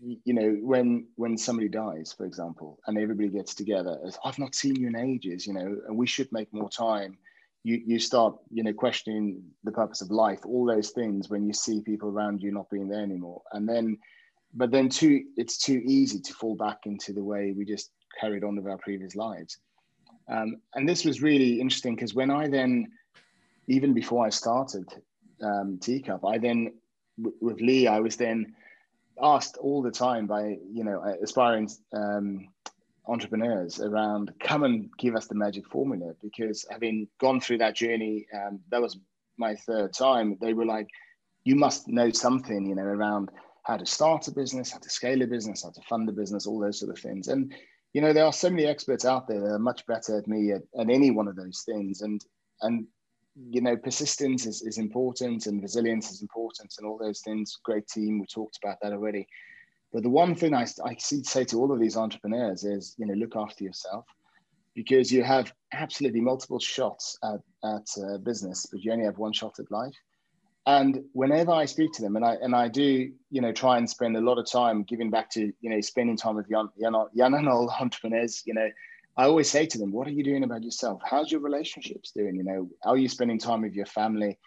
[0.00, 4.54] you know when when somebody dies for example and everybody gets together as i've not
[4.54, 7.18] seen you in ages you know and we should make more time
[7.64, 11.52] you you start you know questioning the purpose of life all those things when you
[11.52, 13.98] see people around you not being there anymore and then
[14.54, 18.44] but then too it's too easy to fall back into the way we just carried
[18.44, 19.58] on with our previous lives.
[20.28, 22.90] Um, and this was really interesting because when i then
[23.66, 24.86] even before i started
[25.42, 26.72] um, teacup i then
[27.20, 28.54] w- with lee i was then
[29.20, 32.48] asked all the time by you know aspiring um,
[33.08, 38.26] entrepreneurs around come and give us the magic formula because having gone through that journey
[38.34, 38.98] um, that was
[39.36, 40.88] my third time they were like
[41.44, 43.30] you must know something you know around
[43.64, 46.46] how to start a business, how to scale a business, how to fund a business,
[46.46, 47.28] all those sort of things.
[47.28, 47.54] And
[47.92, 50.52] you know, there are so many experts out there that are much better at me
[50.52, 52.02] at, at any one of those things.
[52.02, 52.24] And
[52.62, 52.86] and
[53.48, 57.58] you know, persistence is, is important and resilience is important and all those things.
[57.62, 59.26] Great team, we talked about that already.
[59.92, 63.14] But the one thing I, I say to all of these entrepreneurs is, you know,
[63.14, 64.04] look after yourself
[64.74, 69.32] because you have absolutely multiple shots at, at uh, business, but you only have one
[69.32, 69.94] shot at life.
[70.66, 73.88] And whenever I speak to them, and I and I do, you know, try and
[73.88, 77.08] spend a lot of time giving back to, you know, spending time with young, young,
[77.14, 78.42] young and old entrepreneurs.
[78.46, 78.68] You know,
[79.16, 81.00] I always say to them, "What are you doing about yourself?
[81.04, 82.36] How's your relationships doing?
[82.36, 84.38] You know, are you spending time with your family?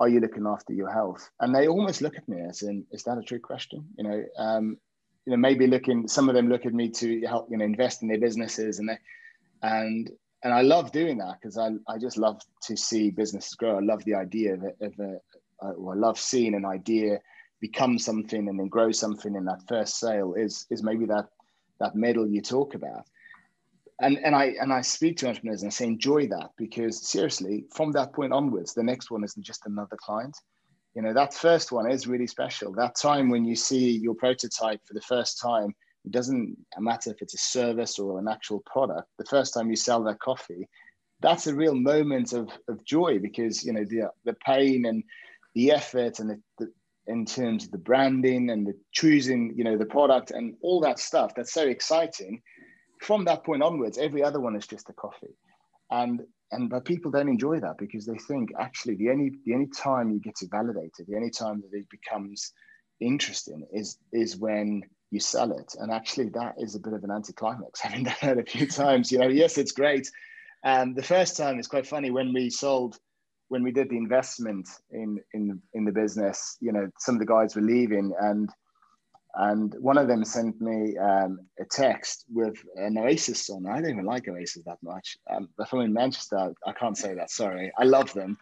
[0.00, 3.02] Are you looking after your health?" And they almost look at me as, "In is
[3.04, 4.78] that a true question?" You know, um,
[5.26, 6.08] you know, maybe looking.
[6.08, 8.88] Some of them look at me to help, you know, invest in their businesses, and
[8.88, 8.98] they,
[9.62, 10.10] and
[10.42, 13.76] and I love doing that because I, I just love to see businesses grow.
[13.76, 15.20] I love the idea of, a, of a,
[15.62, 17.20] uh, I love seeing an idea
[17.60, 21.26] become something and then grow something in that first sale is is maybe that
[21.80, 23.04] that medal you talk about.
[24.00, 27.64] And and i and i speak to entrepreneurs and i say enjoy that because seriously
[27.74, 30.36] from that point onwards the next one isn't just another client.
[30.94, 32.72] You know that first one is really special.
[32.72, 37.20] That time when you see your prototype for the first time it doesn't matter if
[37.20, 39.08] it's a service or an actual product.
[39.18, 40.68] The first time you sell that coffee
[41.20, 45.02] that's a real moment of, of joy because you know the, the pain and
[45.58, 46.72] the effort and the, the,
[47.08, 51.00] in terms of the branding and the choosing, you know, the product and all that
[51.00, 51.34] stuff.
[51.34, 52.40] That's so exciting.
[53.00, 55.34] From that point onwards, every other one is just a coffee,
[55.90, 56.20] and
[56.52, 60.10] and but people don't enjoy that because they think actually the only the only time
[60.10, 62.52] you get to validate it, the only time that it becomes
[63.00, 67.10] interesting is is when you sell it, and actually that is a bit of an
[67.10, 67.80] anticlimax.
[67.86, 70.08] Having done that a few times, you know, yes, it's great.
[70.62, 72.98] And the first time it's quite funny when we sold
[73.48, 77.26] when we did the investment in in in the business, you know, some of the
[77.26, 78.50] guys were leaving, and
[79.34, 83.66] and one of them sent me um, a text with an Oasis song.
[83.66, 87.14] I don't even like Oasis that much, um, but from in Manchester, I can't say
[87.14, 87.30] that.
[87.30, 88.38] Sorry, I love them.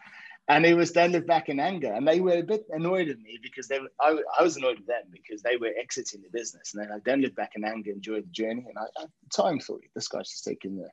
[0.49, 3.19] And it was "Don't Look Back in Anger," and they were a bit annoyed at
[3.19, 6.39] me because they were, I, I was annoyed with them because they were exiting the
[6.39, 9.43] business, and they're like, "Don't back in anger, enjoy the journey." And I, at the
[9.43, 10.89] time, thought this guy's just taking the,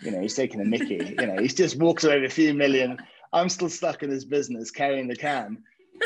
[0.00, 1.14] you know, he's taking a Mickey.
[1.18, 2.98] you know, he's just walked away with a few million
[3.34, 5.58] I'm still stuck in his business carrying the can.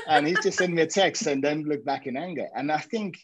[0.06, 2.48] And he's just sending me a text saying, don't look back in anger.
[2.56, 3.18] And I think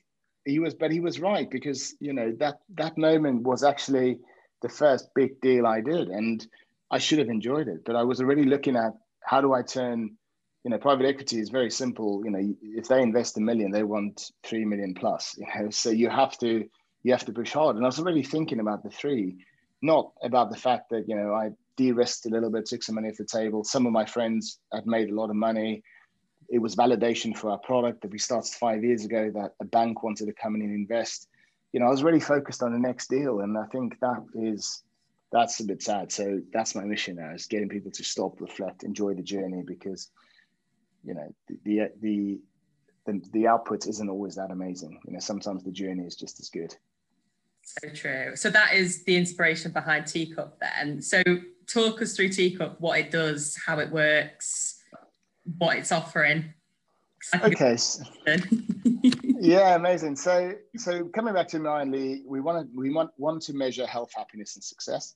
[0.44, 4.18] he was, but he was right because, you know, that, that moment was actually
[4.62, 6.08] the first big deal I did.
[6.08, 6.46] And
[6.90, 10.16] I should have enjoyed it, but I was already looking at how do I turn,
[10.64, 12.22] you know, private equity is very simple.
[12.24, 15.90] You know, if they invest a million, they want 3 million plus, you know, so
[15.90, 16.68] you have to,
[17.02, 17.76] you have to push hard.
[17.76, 19.36] And I was already thinking about the three,
[19.80, 23.08] not about the fact that, you know, I de-risked a little bit, took some money
[23.08, 23.64] off the table.
[23.64, 25.82] Some of my friends had made a lot of money.
[26.48, 30.02] It was validation for our product that we started five years ago that a bank
[30.02, 31.28] wanted to come in and invest.
[31.72, 34.82] You know, I was really focused on the next deal, and I think that is
[35.32, 36.12] that's a bit sad.
[36.12, 40.10] So that's my mission now: is getting people to stop, reflect, enjoy the journey, because
[41.02, 42.40] you know the the, the
[43.06, 45.00] the, the output isn't always that amazing.
[45.06, 46.74] You know, sometimes the journey is just as good.
[47.62, 48.36] So true.
[48.36, 51.00] So that is the inspiration behind Teacup then.
[51.00, 51.22] So
[51.66, 54.82] talk us through Teacup, what it does, how it works,
[55.58, 56.52] what it's offering.
[57.42, 57.76] Okay.
[59.40, 60.16] yeah, amazing.
[60.16, 64.10] So, so coming back to Mindly, we want to we want want to measure health,
[64.14, 65.14] happiness, and success.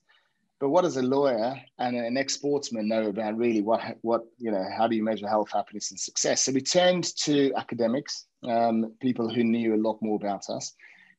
[0.59, 4.65] But what does a lawyer and an ex-sportsman know about really what what you know?
[4.75, 6.43] How do you measure health, happiness, and success?
[6.43, 10.73] So we turned to academics, um, people who knew a lot more about us.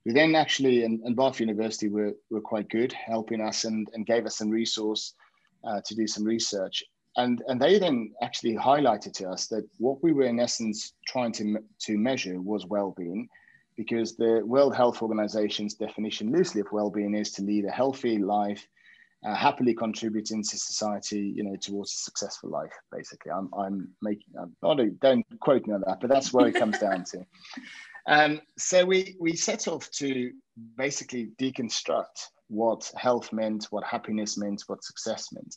[0.06, 4.06] We then actually, and, and Bath University were, were quite good, helping us and, and
[4.06, 5.14] gave us some resource
[5.64, 6.82] uh, to do some research.
[7.16, 11.32] And, and they then actually highlighted to us that what we were in essence trying
[11.32, 13.28] to, to measure was well-being
[13.76, 18.66] because the World Health Organization's definition loosely of well-being is to lead a healthy life,
[19.24, 22.72] uh, happily contributing to society, you know, towards a successful life.
[22.92, 24.34] Basically, I'm I'm making.
[24.38, 27.24] I'm, not, don't quote me on that, but that's where it comes down to.
[28.10, 30.32] Um, so we we set off to
[30.76, 35.56] basically deconstruct what health meant, what happiness meant, what success meant.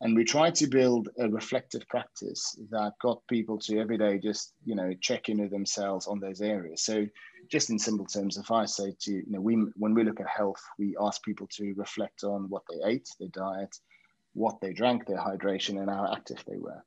[0.00, 4.52] And we tried to build a reflective practice that got people to every day just,
[4.64, 6.82] you know, check in with themselves on those areas.
[6.82, 7.06] So
[7.48, 10.26] just in simple terms, if I say to, you know, we, when we look at
[10.26, 13.76] health, we ask people to reflect on what they ate, their diet,
[14.32, 16.82] what they drank, their hydration, and how active they were.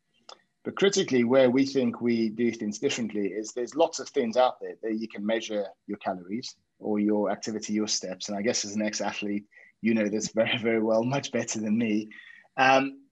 [0.65, 4.59] But critically, where we think we do things differently is there's lots of things out
[4.59, 8.27] there that you can measure your calories or your activity, your steps.
[8.27, 9.45] And I guess as an ex-athlete,
[9.81, 12.09] you know this very, very well, much better than me.
[12.57, 13.03] Um,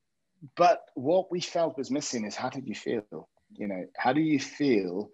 [0.58, 3.30] but what we felt was missing is how did you feel?
[3.52, 5.12] You know, how do you feel?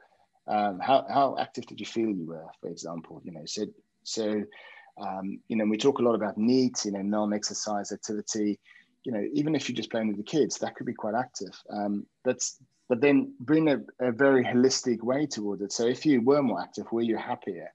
[0.48, 3.22] Um, how, how active did you feel you were, for example?
[3.26, 3.66] You know, so
[4.04, 4.44] so
[5.00, 8.60] um, you know, we talk a lot about NEAT, you know, non-exercise activity
[9.04, 11.58] you know, even if you're just playing with the kids, that could be quite active.
[11.70, 12.58] Um, that's
[12.90, 15.72] but then bring a, a very holistic way towards it.
[15.72, 17.72] So if you were more active, were you happier?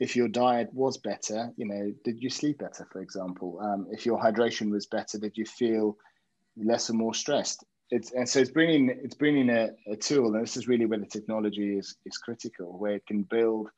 [0.00, 3.60] If your diet was better, you know, did you sleep better, for example?
[3.62, 5.98] Um, if your hydration was better, did you feel
[6.56, 7.62] less or more stressed?
[7.90, 10.98] It's, and so it's bringing it's bringing a, a tool, and this is really where
[10.98, 13.68] the technology is is critical, where it can build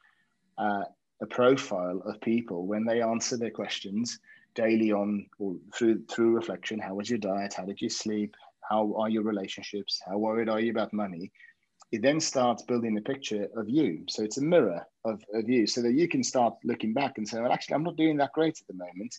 [0.56, 0.84] uh,
[1.20, 4.20] a profile of people when they answer their questions
[4.56, 7.54] daily on or through through reflection how was your diet?
[7.54, 8.34] How did you sleep?
[8.68, 10.00] How are your relationships?
[10.04, 11.30] How worried are you about money?
[11.92, 14.04] It then starts building a picture of you.
[14.08, 17.28] So it's a mirror of, of you so that you can start looking back and
[17.28, 19.14] say well actually i'm not doing that great at the moment.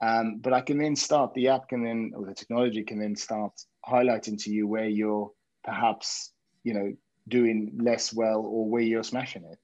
[0.00, 3.16] Um, but i can then start the app can then or the technology can then
[3.16, 3.52] start
[3.86, 5.30] highlighting to you where you're
[5.64, 6.94] perhaps you know
[7.26, 9.58] doing less well or where you're smashing it.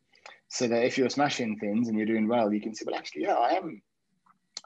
[0.48, 3.22] So that if you're smashing things and you're doing well you can say well actually
[3.22, 3.81] yeah i am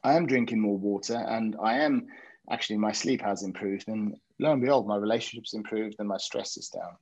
[0.05, 2.07] I am drinking more water and I am
[2.51, 6.57] actually my sleep has improved and lo and behold my relationships improved and my stress
[6.57, 6.97] is down.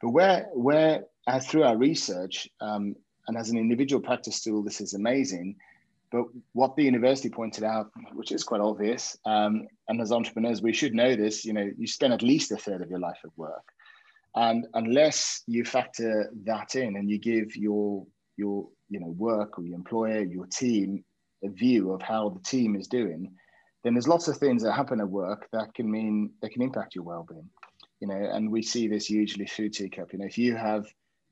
[0.00, 2.94] But where where as through our research um,
[3.28, 5.56] and as an individual practice tool this is amazing.
[6.12, 10.72] But what the university pointed out which is quite obvious um, and as entrepreneurs we
[10.72, 13.36] should know this you know you spend at least a third of your life at
[13.36, 13.64] work.
[14.36, 19.64] And unless you factor that in and you give your your you know work or
[19.64, 21.04] your employer your team
[21.48, 23.32] view of how the team is doing,
[23.82, 26.94] then there's lots of things that happen at work that can mean that can impact
[26.94, 27.48] your well-being.
[28.00, 30.12] You know, and we see this hugely through teacup.
[30.12, 30.86] You know, if you have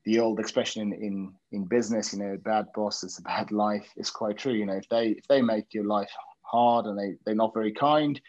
[0.05, 3.87] the old expression in, in in business, you know, bad boss is a bad life.
[3.97, 4.53] It's quite true.
[4.53, 7.71] You know, if they if they make your life hard and they they're not very
[7.71, 8.19] kind,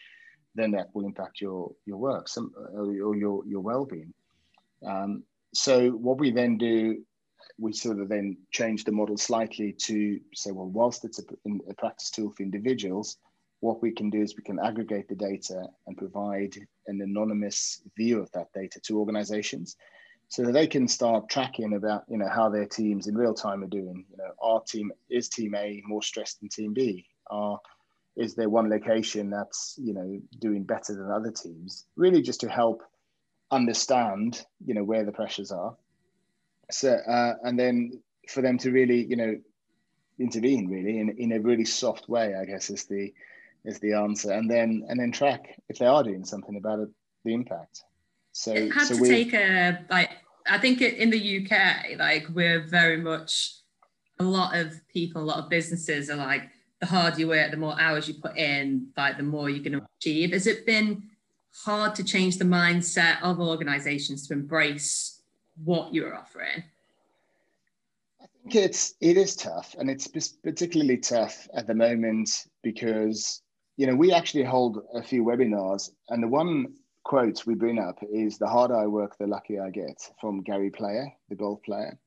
[0.55, 4.13] then that will impact your your work, some or your your well-being.
[4.85, 7.03] Um, so what we then do
[7.57, 11.23] we sort of then changed the model slightly to say, well, whilst it's a,
[11.69, 13.17] a, practice tool for individuals,
[13.59, 16.55] what we can do is we can aggregate the data and provide
[16.87, 19.77] an anonymous view of that data to organizations
[20.29, 23.63] so that they can start tracking about, you know, how their teams in real time
[23.63, 24.05] are doing.
[24.09, 27.05] You know, our team, is team A more stressed than team B?
[27.29, 27.59] Are,
[28.15, 31.85] is there one location that's, you know, doing better than other teams?
[31.95, 32.81] Really just to help
[33.51, 35.75] understand, you know, where the pressures are
[36.71, 39.35] so uh, and then for them to really you know
[40.19, 43.11] intervene really in, in a really soft way i guess is the
[43.65, 44.31] is the answer.
[44.31, 46.89] And then and then track if they are doing something about it
[47.23, 47.83] the impact.
[48.31, 50.09] So it had so to take a like
[50.47, 53.57] i think in the uk like we're very much
[54.19, 57.57] a lot of people a lot of businesses are like the harder you work the
[57.57, 60.31] more hours you put in like the more you're going to achieve.
[60.31, 61.03] Has it been
[61.63, 65.20] hard to change the mindset of organizations to embrace
[65.63, 66.63] what you're offering?
[68.21, 70.07] I think it's it is tough, and it's
[70.43, 73.41] particularly tough at the moment because
[73.77, 77.97] you know we actually hold a few webinars, and the one quote we bring up
[78.11, 81.97] is the harder I work, the luckier I get from Gary Player, the golf player.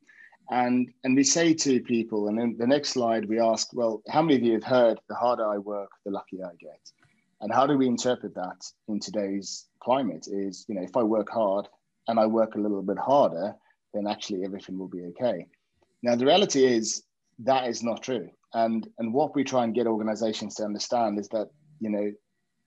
[0.50, 4.20] And, and we say to people, and then the next slide, we ask, well, how
[4.22, 6.80] many of you have heard the harder I work, the luckier I get?
[7.40, 10.28] And how do we interpret that in today's climate?
[10.30, 11.66] Is, you know, if I work hard
[12.08, 13.54] and I work a little bit harder,
[13.92, 15.46] then actually everything will be okay.
[16.02, 17.02] Now, the reality is
[17.40, 18.28] that is not true.
[18.52, 21.48] And, and what we try and get organizations to understand is that,
[21.80, 22.12] you know,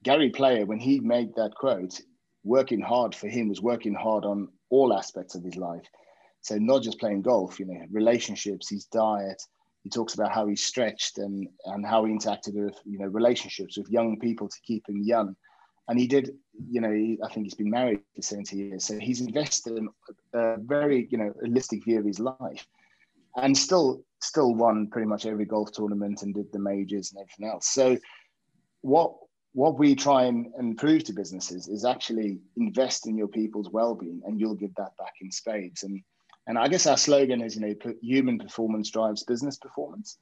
[0.04, 2.00] Gary Player, when he made that quote,
[2.44, 5.86] working hard for him was working hard on all aspects of his life.
[6.42, 9.42] So not just playing golf, you know, relationships, his diet.
[9.84, 13.78] He talks about how he stretched and and how he interacted with you know relationships
[13.78, 15.36] with young people to keep him young.
[15.88, 16.32] And he did,
[16.70, 18.86] you know, he, I think he's been married for 70 years.
[18.86, 19.90] So he's invested in
[20.34, 22.66] a very, you know, holistic view of his life
[23.36, 27.48] and still still won pretty much every golf tournament and did the majors and everything
[27.54, 27.68] else.
[27.68, 27.98] So
[28.82, 29.14] what
[29.54, 34.22] what we try and, and prove to businesses is actually invest in your people's well-being
[34.26, 35.84] and you'll give that back in spades.
[35.84, 36.02] And
[36.48, 40.18] and I guess our slogan is, you know, human performance drives business performance.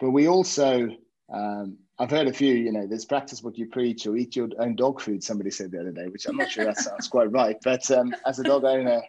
[0.00, 0.88] But we also,
[1.32, 4.48] um, I've heard a few, you know, there's practice what you preach or eat your
[4.58, 7.30] own dog food, somebody said the other day, which I'm not sure that sounds quite
[7.30, 7.56] right.
[7.62, 9.02] But um, as a dog owner,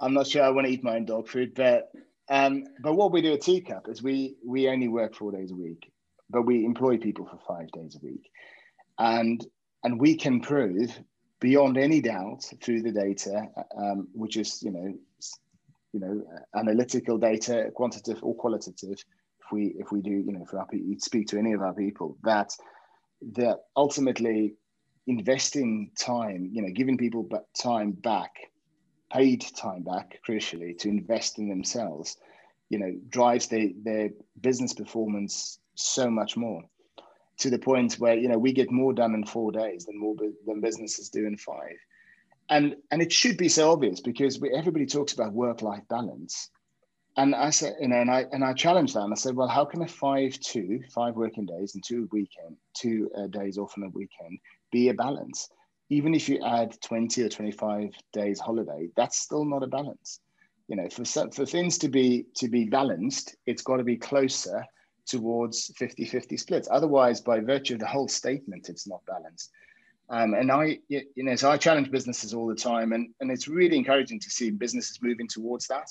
[0.00, 1.54] I'm not sure I want to eat my own dog food.
[1.54, 1.92] But
[2.28, 5.56] um, but what we do at Teacup is we we only work four days a
[5.56, 5.92] week,
[6.30, 8.30] but we employ people for five days a week,
[8.98, 9.44] and
[9.84, 10.98] and we can prove
[11.40, 14.94] beyond any doubt through the data, um, which is you know
[15.92, 16.24] you know
[16.56, 19.04] analytical data, quantitative or qualitative.
[19.50, 22.16] If we if we do you know if we speak to any of our people
[22.22, 22.52] that
[23.32, 24.54] that ultimately
[25.06, 27.28] investing time, you know, giving people
[27.60, 28.30] time back
[29.12, 32.16] paid time back crucially to invest in themselves
[32.68, 34.10] you know drives their their
[34.40, 36.62] business performance so much more.
[37.38, 40.14] To the point where you know we get more done in four days than more
[40.46, 41.76] than businesses do in five.
[42.48, 46.50] And and it should be so obvious because we, everybody talks about work life balance
[47.22, 49.48] and I said, you know, and I and I challenged that, and I said, well,
[49.48, 53.74] how can a five two five working days and two weekend, two uh, days off
[53.76, 54.38] on a weekend
[54.72, 55.48] be a balance?
[55.90, 60.20] even if you add 20 or 25 days holiday, that's still not a balance.
[60.68, 64.64] You know, for, for things to be to be balanced, it's got to be closer
[65.04, 66.68] towards 50-50 splits.
[66.70, 69.50] Otherwise, by virtue of the whole statement, it's not balanced.
[70.08, 73.48] Um, and I, you know, so I challenge businesses all the time, and, and it's
[73.48, 75.88] really encouraging to see businesses moving towards that,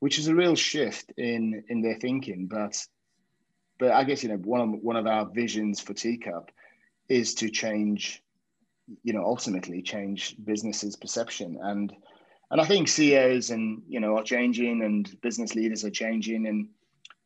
[0.00, 2.46] which is a real shift in in their thinking.
[2.46, 2.84] But
[3.78, 6.50] but I guess you know one of one of our visions for Teacup
[7.08, 8.22] is to change
[9.02, 11.92] you know ultimately change businesses perception and
[12.50, 16.68] and i think ceos and you know are changing and business leaders are changing and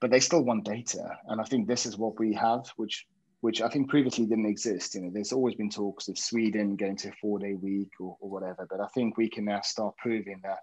[0.00, 3.06] but they still want data and i think this is what we have which
[3.40, 6.96] which i think previously didn't exist you know there's always been talks of sweden going
[6.96, 9.94] to a four day week or, or whatever but i think we can now start
[9.98, 10.60] proving that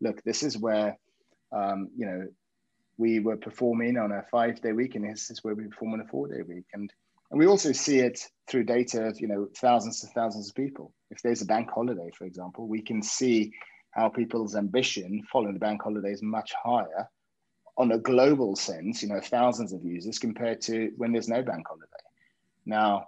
[0.00, 0.96] look this is where
[1.52, 2.26] um, you know
[2.98, 6.00] we were performing on a five day week and this is where we perform on
[6.00, 6.92] a four day week and
[7.30, 10.92] and we also see it through data of, you know, thousands and thousands of people.
[11.10, 13.52] If there's a bank holiday, for example, we can see
[13.92, 17.08] how people's ambition following the bank holiday is much higher
[17.76, 21.66] on a global sense, you know, thousands of users compared to when there's no bank
[21.68, 21.86] holiday.
[22.66, 23.06] Now,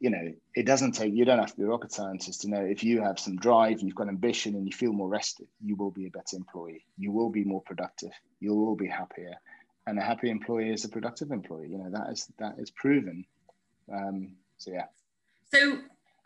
[0.00, 2.60] you know, it doesn't take, you don't have to be a rocket scientist to know
[2.60, 5.90] if you have some drive, you've got ambition and you feel more rested, you will
[5.90, 6.84] be a better employee.
[6.96, 8.12] You will be more productive.
[8.40, 9.34] You will be happier
[9.86, 11.68] and a happy employee is a productive employee.
[11.68, 13.24] You know that is that is proven.
[13.92, 14.86] Um, so yeah.
[15.52, 15.78] So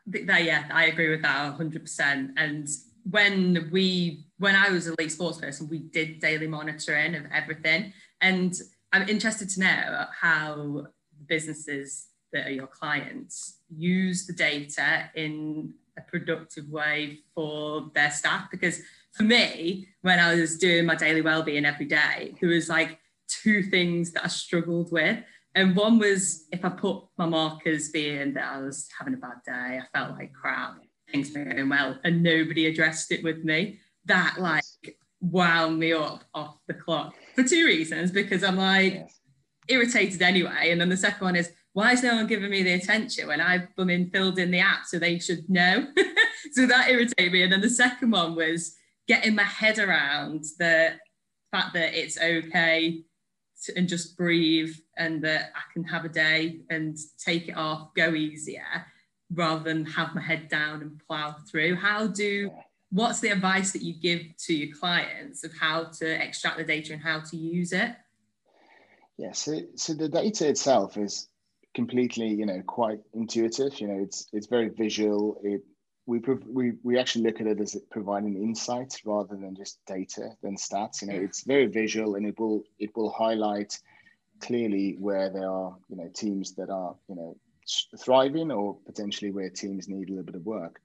[0.08, 2.32] that yeah, I agree with that hundred percent.
[2.36, 2.68] And
[3.08, 7.92] when we when I was a elite sports person, we did daily monitoring of everything.
[8.20, 8.54] And
[8.92, 10.86] I'm interested to know how
[11.26, 18.48] businesses that are your clients use the data in a productive way for their staff
[18.50, 18.80] because
[19.12, 23.62] for me when i was doing my daily well-being every day there was like two
[23.62, 25.18] things that I struggled with.
[25.54, 29.38] And one was if I put my markers being that I was having a bad
[29.44, 30.76] day, I felt like crap,
[31.10, 33.80] things were going well, and nobody addressed it with me.
[34.04, 34.64] That like
[35.20, 38.10] wound me up off the clock for two reasons.
[38.10, 39.08] Because I'm like
[39.68, 40.70] irritated anyway.
[40.70, 43.38] And then the second one is why is no one giving me the attention when
[43.38, 45.86] I've been filled in the app so they should know?
[46.52, 47.42] so that irritated me.
[47.42, 48.74] And then the second one was
[49.06, 50.94] getting my head around the
[51.52, 53.02] fact that it's okay
[53.76, 58.14] and just breathe and that I can have a day and take it off, go
[58.14, 58.86] easier
[59.34, 61.76] rather than have my head down and plow through.
[61.76, 62.52] How do
[62.90, 66.94] what's the advice that you give to your clients of how to extract the data
[66.94, 67.94] and how to use it?
[69.18, 71.28] Yeah, so, so the data itself is
[71.76, 73.78] completely, you know, quite intuitive.
[73.80, 75.38] You know, it's it's very visual.
[75.44, 75.62] It
[76.06, 80.56] we, we we actually look at it as providing insights rather than just data than
[80.56, 81.02] stats.
[81.02, 83.78] You know, it's very visual and it will it will highlight
[84.40, 87.36] clearly where there are you know teams that are you know
[87.98, 90.80] thriving or potentially where teams need a little bit of work.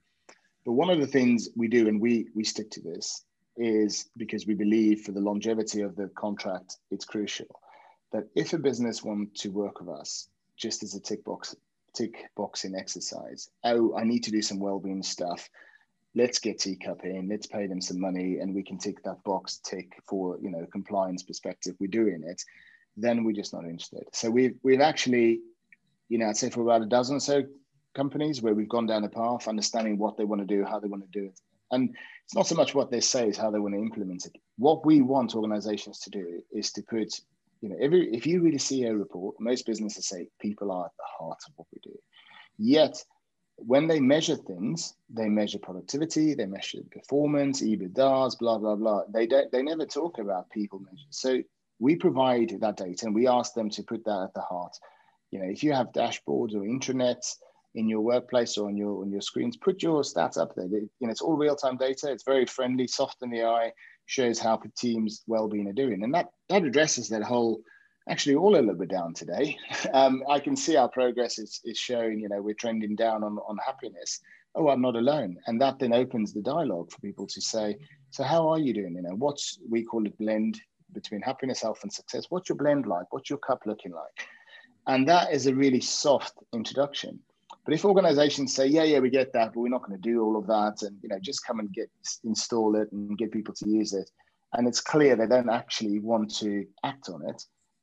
[0.66, 3.24] But one of the things we do, and we we stick to this,
[3.56, 7.48] is because we believe for the longevity of the contract, it's crucial
[8.12, 10.28] that if a business wants to work with us,
[10.62, 11.54] just as a tick box
[11.94, 13.50] tick boxing exercise.
[13.64, 15.50] Oh, I need to do some well-being stuff.
[16.14, 17.28] Let's get Teacup in.
[17.28, 20.66] Let's pay them some money, and we can tick that box tick for you know
[20.70, 21.74] compliance perspective.
[21.80, 22.42] We're doing it.
[22.96, 24.04] Then we're just not interested.
[24.12, 25.40] So we've we've actually,
[26.08, 27.42] you know, I'd say for about a dozen or so
[27.94, 30.88] companies where we've gone down the path, understanding what they want to do, how they
[30.88, 31.40] want to do it,
[31.70, 31.94] and
[32.24, 34.36] it's not so much what they say, is how they want to implement it.
[34.56, 37.20] What we want organizations to do is to put
[37.62, 40.96] you know, every if you read a CEO report, most businesses say people are at
[40.98, 41.96] the heart of what we do.
[42.58, 43.02] Yet,
[43.56, 49.02] when they measure things, they measure productivity, they measure performance, EBITDAs, blah blah blah.
[49.14, 49.50] They don't.
[49.52, 51.06] They never talk about people measures.
[51.10, 51.40] So
[51.78, 54.76] we provide that data, and we ask them to put that at the heart.
[55.30, 57.36] You know, if you have dashboards or intranets
[57.76, 60.66] in your workplace or on your on your screens, put your stats up there.
[60.66, 62.10] You know, it's all real time data.
[62.10, 63.72] It's very friendly, soft in the eye
[64.12, 67.62] shows how teams' well-being are doing, and that that addresses that whole.
[68.08, 69.56] Actually, all a little bit down today.
[69.94, 72.20] Um, I can see our progress is, is showing.
[72.20, 74.20] You know, we're trending down on on happiness.
[74.54, 77.76] Oh, I'm not alone, and that then opens the dialogue for people to say,
[78.10, 78.94] "So, how are you doing?
[78.96, 80.60] You know, what's we call it blend
[80.92, 82.26] between happiness, health, and success.
[82.28, 83.06] What's your blend like?
[83.12, 84.18] What's your cup looking like?"
[84.86, 87.20] And that is a really soft introduction.
[87.64, 90.22] But if organizations say, yeah, yeah, we get that, but we're not going to do
[90.22, 91.90] all of that, and you know, just come and get
[92.24, 94.10] install it and get people to use it,
[94.54, 97.42] and it's clear they don't actually want to act on it,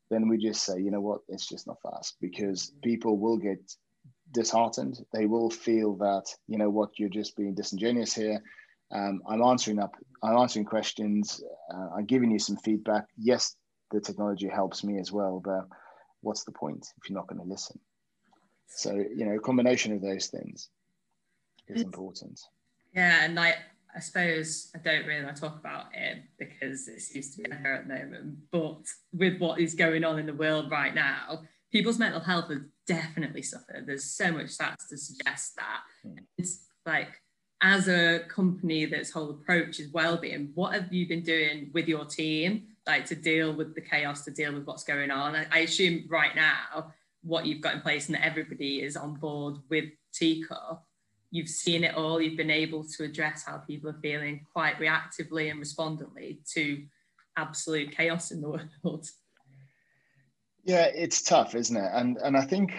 [0.10, 3.60] then we just say, you know what, it's just not fast because people will get
[4.32, 5.00] disheartened.
[5.14, 8.42] They will feel that, you know what, you're just being disingenuous here.
[8.92, 11.42] Um, I'm answering up, I'm answering questions.
[11.74, 13.06] Uh, I'm giving you some feedback.
[13.18, 13.56] Yes,
[13.92, 15.68] the technology helps me as well, but
[16.22, 17.80] what's the point if you're not going to listen?
[18.70, 20.70] So, you know, a combination of those things
[21.68, 22.40] is important.
[22.94, 23.58] Yeah, and like
[23.96, 27.50] I suppose I don't really want to talk about it because it seems to be
[27.50, 28.38] there at the moment.
[28.52, 28.82] But
[29.14, 31.42] with what is going on in the world right now,
[31.72, 33.86] people's mental health has definitely suffered.
[33.86, 35.82] There's so much stats to suggest that.
[36.06, 36.20] Mm.
[36.38, 37.10] It's like
[37.62, 42.06] as a company that's whole approach is well-being, what have you been doing with your
[42.06, 45.36] team, like to deal with the chaos, to deal with what's going on?
[45.36, 46.94] I, I assume right now
[47.30, 50.84] what you've got in place and that everybody is on board with Teacup,
[51.30, 55.52] you've seen it all, you've been able to address how people are feeling quite reactively
[55.52, 56.84] and respondently to
[57.38, 58.50] absolute chaos in the
[58.84, 59.06] world.
[60.64, 61.90] Yeah, it's tough, isn't it?
[61.94, 62.74] And and I think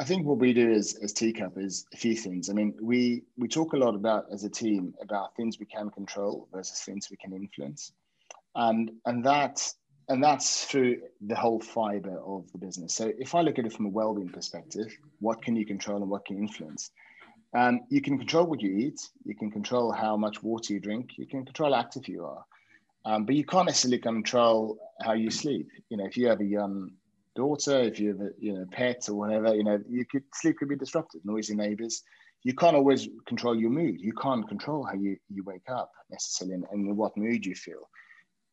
[0.00, 2.50] I think what we do as, as Teacup is a few things.
[2.50, 5.90] I mean, we we talk a lot about as a team about things we can
[5.90, 7.92] control versus things we can influence.
[8.54, 9.72] And and that
[10.08, 12.94] and that's through the whole fiber of the business.
[12.94, 16.10] So if I look at it from a well-being perspective, what can you control and
[16.10, 16.90] what can you influence?
[17.54, 19.00] Um, you can control what you eat.
[19.24, 21.10] You can control how much water you drink.
[21.18, 22.44] You can control how active you are,
[23.04, 25.68] um, but you can't necessarily control how you sleep.
[25.90, 26.90] You know, if you have a young
[27.36, 30.56] daughter, if you have a you know pet or whatever, you know, you could sleep
[30.58, 31.20] could be disrupted.
[31.24, 32.02] Noisy neighbors.
[32.42, 34.00] You can't always control your mood.
[34.00, 37.88] You can't control how you, you wake up necessarily and, and what mood you feel.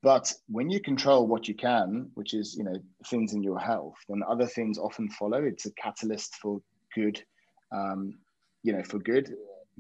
[0.01, 2.77] But when you control what you can, which is you know
[3.07, 5.43] things in your health, then other things often follow.
[5.43, 6.61] It's a catalyst for
[6.95, 7.21] good,
[7.71, 8.17] um,
[8.63, 9.33] you know, for good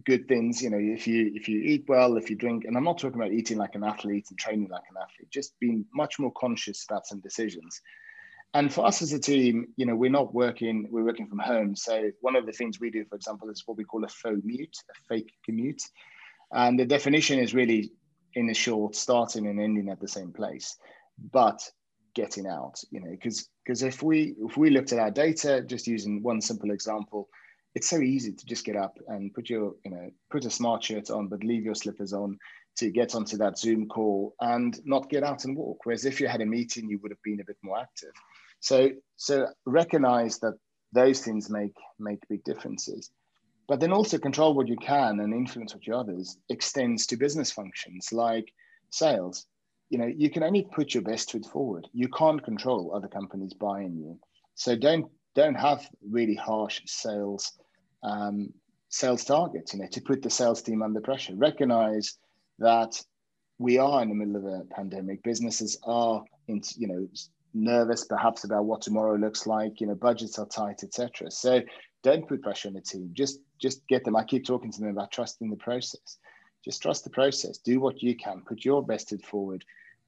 [0.05, 0.61] good things.
[0.61, 3.19] You know, if you if you eat well, if you drink, and I'm not talking
[3.19, 6.85] about eating like an athlete and training like an athlete, just being much more conscious
[6.89, 7.81] about some decisions.
[8.53, 11.75] And for us as a team, you know, we're not working, we're working from home.
[11.75, 14.41] So one of the things we do, for example, is what we call a faux
[14.43, 15.81] mute, a fake commute.
[16.51, 17.91] And the definition is really
[18.35, 20.77] in a short, starting and ending at the same place,
[21.31, 21.61] but
[22.15, 22.81] getting out.
[22.91, 26.41] You know, because because if we if we looked at our data, just using one
[26.41, 27.29] simple example,
[27.75, 30.83] it's so easy to just get up and put your you know put a smart
[30.83, 32.37] shirt on, but leave your slippers on
[32.77, 35.79] to get onto that Zoom call and not get out and walk.
[35.83, 38.13] Whereas if you had a meeting, you would have been a bit more active.
[38.59, 40.57] So so recognize that
[40.91, 43.11] those things make make big differences
[43.69, 47.51] but then also control what you can and influence what you others extends to business
[47.51, 48.51] functions like
[48.89, 49.45] sales.
[49.91, 51.87] You know you can only put your best foot forward.
[51.93, 54.19] You can't control other companies buying you.
[54.55, 55.05] So don't
[55.35, 57.53] don't have really harsh sales
[58.03, 58.51] um,
[58.89, 61.35] sales targets you know to put the sales team under pressure.
[61.35, 62.17] Recognize
[62.57, 62.99] that
[63.59, 65.21] we are in the middle of a pandemic.
[65.21, 67.07] Businesses are in, you know
[67.53, 69.79] nervous perhaps about what tomorrow looks like.
[69.79, 71.61] You know budgets are tight etc so
[72.01, 73.09] don't put pressure on the team.
[73.13, 74.15] Just just get them.
[74.15, 76.17] I keep talking to them about trusting the process.
[76.63, 77.57] Just trust the process.
[77.57, 78.41] Do what you can.
[78.41, 79.63] Put your best foot forward,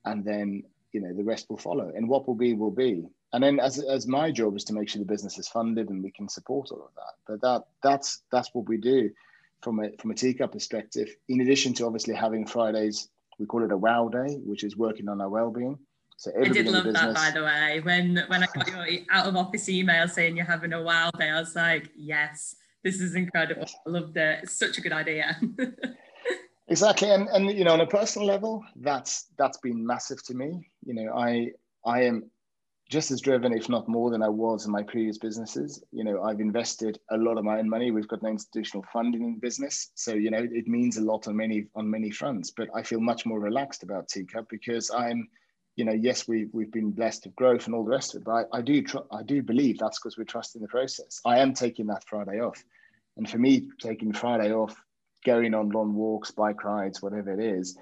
[0.05, 1.91] and then you know the rest will follow.
[1.95, 3.05] And what will be will be.
[3.33, 6.03] And then as as my job is to make sure the business is funded and
[6.03, 7.13] we can support all of that.
[7.27, 9.09] But that that's that's what we do
[9.61, 11.15] from a from a teacup perspective.
[11.29, 15.07] In addition to obviously having Fridays, we call it a wow day, which is working
[15.07, 15.77] on our well-being.
[16.17, 17.79] So I did love that, by the way.
[17.79, 21.29] When when I got your out of office email saying you're having a wow day,
[21.29, 23.65] I was like, yes, this is incredible.
[23.87, 24.39] I loved it.
[24.43, 25.39] It's such a good idea.
[26.67, 30.69] exactly, and and you know, on a personal level, that's that's been massive to me.
[30.85, 31.51] You know, I
[31.85, 32.29] I am
[32.89, 35.81] just as driven, if not more, than I was in my previous businesses.
[35.91, 37.89] You know, I've invested a lot of my own money.
[37.89, 41.35] We've got no institutional funding in business, so you know, it means a lot on
[41.35, 42.51] many on many fronts.
[42.51, 45.27] But I feel much more relaxed about Teacup because I'm,
[45.81, 48.25] you know, yes, we've we've been blessed with growth and all the rest of it,
[48.25, 51.19] but I, I do tr- I do believe that's because we're trusting the process.
[51.25, 52.63] I am taking that Friday off,
[53.17, 54.79] and for me, taking Friday off,
[55.25, 57.79] going on long walks, bike rides, whatever it is,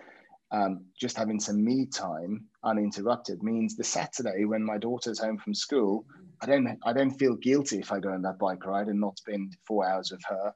[0.52, 5.54] um, just having some me time uninterrupted means the Saturday when my daughter's home from
[5.54, 6.06] school,
[6.42, 9.18] I don't I don't feel guilty if I go on that bike ride and not
[9.18, 10.54] spend four hours with her.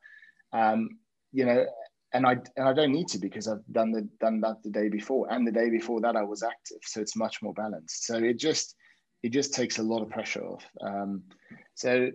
[0.54, 0.92] Um,
[1.34, 1.66] you know,
[2.14, 4.88] and I and I don't need to because I've done the done that the day
[4.90, 8.06] before and the day before that I was active, so it's much more balanced.
[8.06, 8.76] So it just
[9.24, 10.64] it just takes a lot of pressure off.
[10.82, 11.24] Um,
[11.76, 12.12] so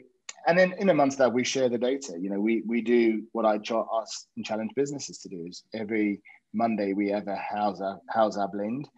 [0.47, 2.15] and then in amongst that we share the data.
[2.19, 6.23] You know, we we do what I ask and challenge businesses to do is every
[6.55, 8.89] Monday we have a how's our, how's our blend,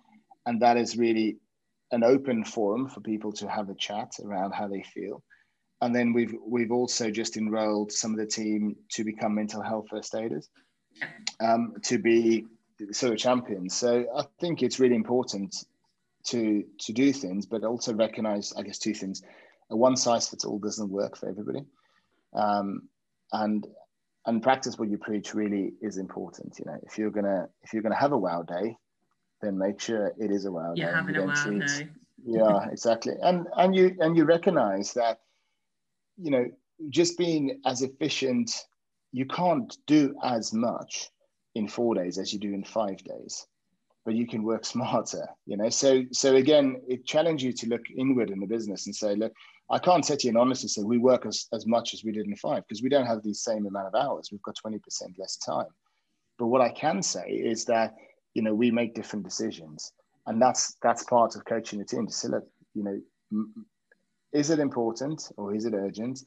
[0.46, 1.38] and that is really
[1.92, 5.22] an open forum for people to have a chat around how they feel.
[5.80, 9.86] And then we've we've also just enrolled some of the team to become mental health
[9.88, 10.50] first aiders,
[11.40, 12.46] um, to be
[12.92, 13.74] sort of champions.
[13.74, 15.54] So I think it's really important
[16.24, 19.22] to to do things, but also recognize, I guess, two things:
[19.70, 21.64] a one size fits all doesn't work for everybody,
[22.34, 22.88] um,
[23.32, 23.66] and
[24.26, 26.58] and practice what you preach really is important.
[26.58, 28.76] You know, if you're gonna if you're gonna have a wow day,
[29.40, 30.92] then make sure it is a wow you're day.
[30.92, 31.88] having a wow treat, day.
[32.24, 33.14] yeah, exactly.
[33.22, 35.20] And and you and you recognize that,
[36.16, 36.44] you know,
[36.90, 38.50] just being as efficient,
[39.12, 41.10] you can't do as much
[41.54, 43.46] in four days as you do in five days
[44.04, 47.82] but you can work smarter you know so so again it challenges you to look
[47.96, 49.32] inward in the business and say look
[49.70, 52.26] I can't sit here and honestly say we work as, as much as we did
[52.26, 54.28] in five because we don't have the same amount of hours.
[54.30, 54.80] We've got 20%
[55.16, 55.68] less time.
[56.38, 57.94] But what I can say is that,
[58.34, 59.92] you know, we make different decisions.
[60.26, 62.44] And that's that's part of coaching the team to say, look,
[62.74, 63.46] you know,
[64.32, 66.20] is it important or is it urgent?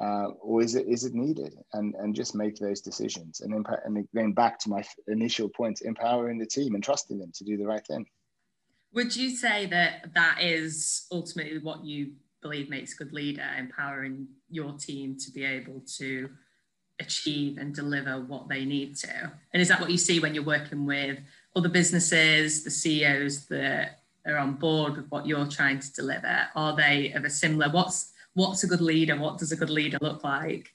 [0.00, 3.84] Uh, or is it is it needed and and just make those decisions and impact
[3.84, 7.56] and then back to my initial point empowering the team and trusting them to do
[7.56, 8.06] the right thing
[8.92, 14.28] would you say that that is ultimately what you believe makes a good leader, empowering
[14.50, 16.30] your team to be able to
[17.00, 19.32] achieve and deliver what they need to.
[19.52, 21.18] And is that what you see when you're working with
[21.54, 26.48] other businesses, the CEOs that are on board with what you're trying to deliver?
[26.54, 29.16] Are they of a similar what's what's a good leader?
[29.16, 30.72] What does a good leader look like?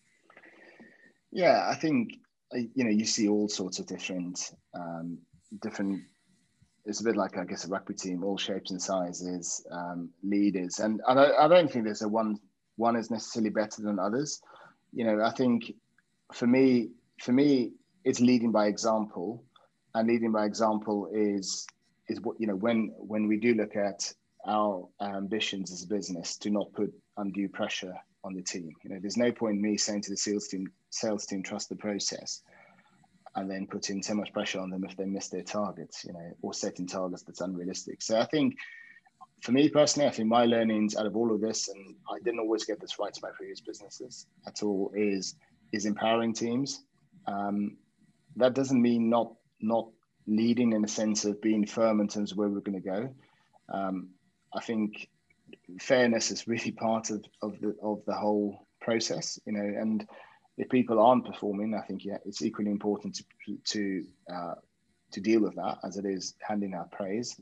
[1.32, 2.20] Yeah, I think
[2.52, 5.18] you know you see all sorts of different um,
[5.62, 6.02] different
[6.86, 10.80] it's a bit like I guess a rugby team, all shapes and sizes, um, leaders,
[10.80, 12.40] and I don't, I don't think there's a one
[12.76, 14.42] one is necessarily better than others.
[14.92, 15.74] You know, I think
[16.34, 16.90] for me,
[17.22, 17.72] for me,
[18.04, 19.44] it's leading by example,
[19.96, 21.66] and leading by example is
[22.10, 24.14] is what you know when when we do look at
[24.46, 28.74] our ambitions as a business, to not put undue pressure on the team.
[28.84, 31.70] You know, there's no point in me saying to the sales team, sales team, trust
[31.70, 32.42] the process
[33.36, 36.32] and then putting so much pressure on them if they miss their targets, you know,
[36.42, 38.02] or setting targets that's unrealistic.
[38.02, 38.56] So I think
[39.42, 42.40] for me personally, I think my learnings out of all of this, and I didn't
[42.40, 45.36] always get this right to my previous businesses at all, is
[45.72, 46.84] is empowering teams.
[47.28, 47.78] Um,
[48.36, 49.90] that doesn't mean not not
[50.28, 53.14] leading in a sense of being firm in terms of where we're going to go.
[53.74, 54.10] Um,
[54.54, 55.10] I think
[55.80, 60.08] fairness is really part of, of the of the whole process, you know, and
[60.58, 64.56] if people aren't performing, I think yeah, it's equally important to to uh,
[65.12, 67.40] to deal with that as it is handing out praise.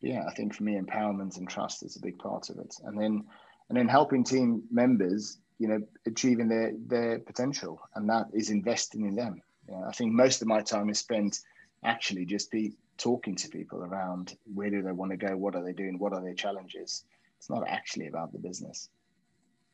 [0.00, 2.98] Yeah, I think for me, empowerment and trust is a big part of it, and
[2.98, 3.24] then
[3.68, 9.06] and then helping team members, you know, achieving their their potential, and that is investing
[9.06, 9.42] in them.
[9.86, 11.40] I think most of my time is spent
[11.84, 15.64] actually just be talking to people around where do they want to go, what are
[15.64, 17.04] they doing, what are their challenges.
[17.40, 18.90] It's not actually about the business.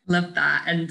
[0.07, 0.89] Love that, and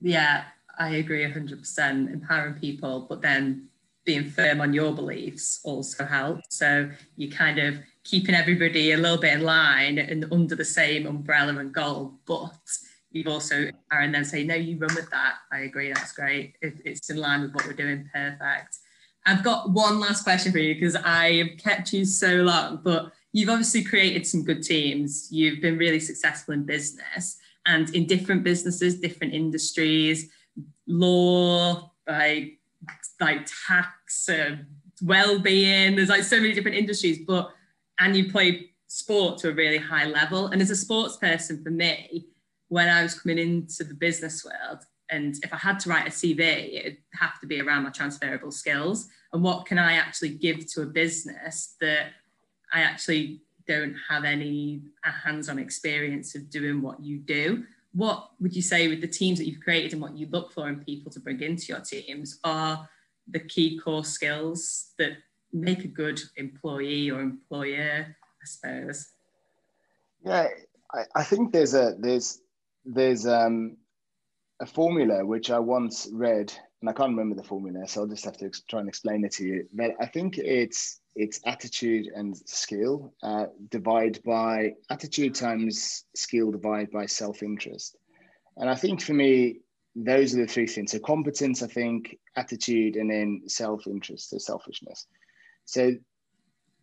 [0.00, 0.42] yeah,
[0.78, 2.12] I agree 100%.
[2.12, 3.68] Empowering people, but then
[4.04, 6.56] being firm on your beliefs also helps.
[6.56, 11.06] So you kind of keeping everybody a little bit in line and under the same
[11.06, 12.58] umbrella and goal, but
[13.12, 16.74] you've also and then say no you run with that i agree that's great it,
[16.84, 18.78] it's in line with what we're doing perfect
[19.26, 23.12] i've got one last question for you because i have kept you so long but
[23.32, 25.28] you've obviously created some good teams.
[25.30, 30.30] You've been really successful in business and in different businesses different industries.
[30.86, 32.58] Law like
[33.20, 34.56] like tax uh,
[35.02, 35.96] well-being.
[35.96, 37.52] There's like so many different industries but
[37.98, 40.46] and you play sport to a really high level.
[40.48, 42.26] And as a sports person for me
[42.68, 46.10] when I was coming into the business world, and if I had to write a
[46.10, 46.40] CV,
[46.78, 49.08] it'd have to be around my transferable skills.
[49.32, 52.12] And what can I actually give to a business that
[52.72, 57.64] I actually don't have any hands-on experience of doing what you do.
[57.92, 60.68] What would you say with the teams that you've created and what you look for
[60.68, 62.88] in people to bring into your teams are
[63.28, 65.12] the key core skills that
[65.52, 69.08] make a good employee or employer, I suppose?
[70.24, 70.48] Yeah,
[70.92, 72.40] I, I think there's a there's
[72.84, 73.76] there's um,
[74.60, 78.24] a formula which I once read, and I can't remember the formula, so I'll just
[78.24, 79.68] have to try and explain it to you.
[79.72, 86.90] But I think it's it's attitude and skill uh, divide by attitude times skill divide
[86.90, 87.96] by self interest,
[88.56, 89.60] and I think for me
[89.96, 90.92] those are the three things.
[90.92, 95.06] So competence, I think, attitude, and then self interest, so selfishness.
[95.64, 95.92] So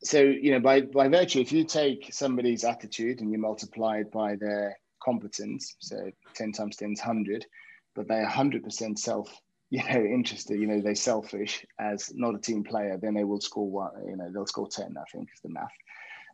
[0.03, 4.11] so you know by by virtue if you take somebody's attitude and you multiply it
[4.11, 7.45] by their competence, so 10 times 10 is 100,
[7.95, 9.29] but they're 100% self,
[9.69, 13.41] you know, interested, you know, they're selfish as not a team player, then they will
[13.41, 15.67] score one, you know, they'll score 10, I think is the math.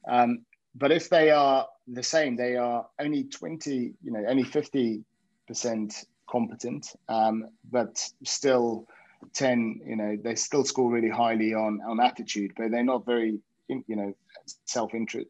[0.08, 5.04] Um, but if they are the same, they are only 20, you know, only 50%
[6.30, 8.88] competent, um, but still
[9.34, 13.40] 10, you know, they still score really highly on, on attitude, but they're not very,
[13.68, 14.14] you know,
[14.66, 15.30] self-interest,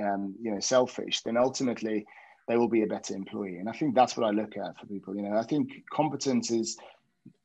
[0.00, 2.06] um, you know, selfish, then ultimately
[2.48, 3.58] they will be a better employee.
[3.58, 5.16] And I think that's what I look at for people.
[5.16, 6.76] You know, I think competence is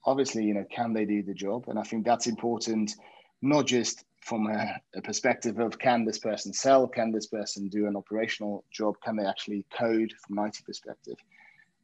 [0.05, 1.65] obviously, you know, can they do the job?
[1.67, 2.91] And I think that's important,
[3.41, 7.87] not just from a, a, perspective of can this person sell, can this person do
[7.87, 11.15] an operational job, can they actually code from an IT perspective?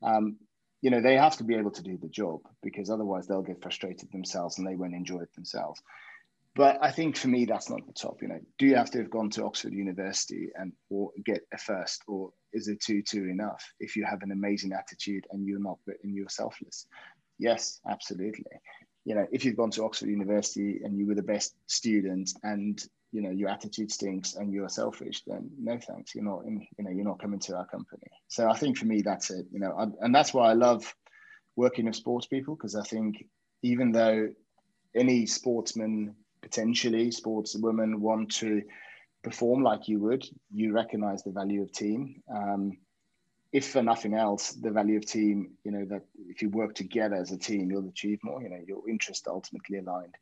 [0.03, 0.37] Um,
[0.81, 3.61] you know, they have to be able to do the job because otherwise they'll get
[3.61, 5.81] frustrated themselves and they won't enjoy it themselves.
[6.57, 8.21] But I think for me, that's not the top.
[8.21, 11.57] You know, do you have to have gone to Oxford University and or get a
[11.57, 13.63] first, or is a two two enough?
[13.79, 16.87] If you have an amazing attitude and you're not and you're selfless,
[17.37, 18.45] yes, absolutely.
[19.05, 22.83] You know, if you've gone to Oxford University and you were the best student and
[23.13, 26.13] you know your attitude stinks and you're selfish, then no thanks.
[26.13, 26.67] You're not in.
[26.77, 28.07] You know, you're not coming to our company.
[28.27, 29.45] So I think for me, that's it.
[29.51, 30.93] You know, I, and that's why I love
[31.55, 33.25] working with sports people because I think
[33.63, 34.29] even though
[34.95, 38.61] any sportsman potentially sports women want to
[39.23, 42.21] perform like you would, you recognize the value of team.
[42.33, 42.77] Um,
[43.51, 47.15] if for nothing else, the value of team, you know, that if you work together
[47.15, 50.15] as a team, you'll achieve more, you know, your interests are ultimately aligned,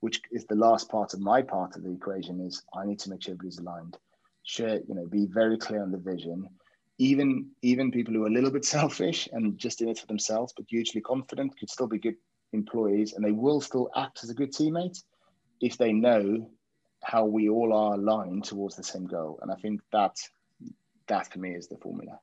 [0.00, 3.10] which is the last part of my part of the equation is I need to
[3.10, 3.96] make sure everybody's aligned.
[4.44, 6.48] Share, you know, be very clear on the vision.
[6.98, 10.52] Even even people who are a little bit selfish and just in it for themselves,
[10.56, 12.16] but hugely confident could still be good
[12.52, 15.02] employees and they will still act as a good teammate
[15.60, 16.50] if they know
[17.02, 19.38] how we all are aligned towards the same goal.
[19.42, 20.16] And I think that
[21.06, 22.18] that for me is the formula.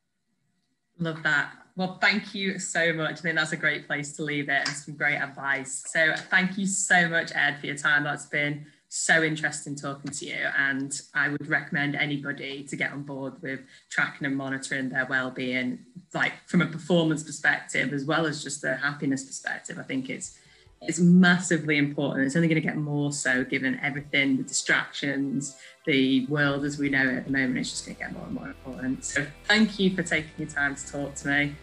[0.99, 1.53] Love that.
[1.75, 3.19] Well, thank you so much.
[3.19, 5.85] I think that's a great place to leave it and some great advice.
[5.87, 8.03] So thank you so much, Ed, for your time.
[8.03, 10.47] That's been so interesting talking to you.
[10.57, 15.79] And I would recommend anybody to get on board with tracking and monitoring their well-being,
[16.13, 19.79] like from a performance perspective, as well as just a happiness perspective.
[19.79, 20.37] I think it's
[20.81, 22.25] it's massively important.
[22.25, 26.89] It's only going to get more so given everything, the distractions, the world as we
[26.89, 27.57] know it at the moment.
[27.57, 29.03] It's just going to get more and more important.
[29.03, 31.55] So thank you for taking your time to talk to me.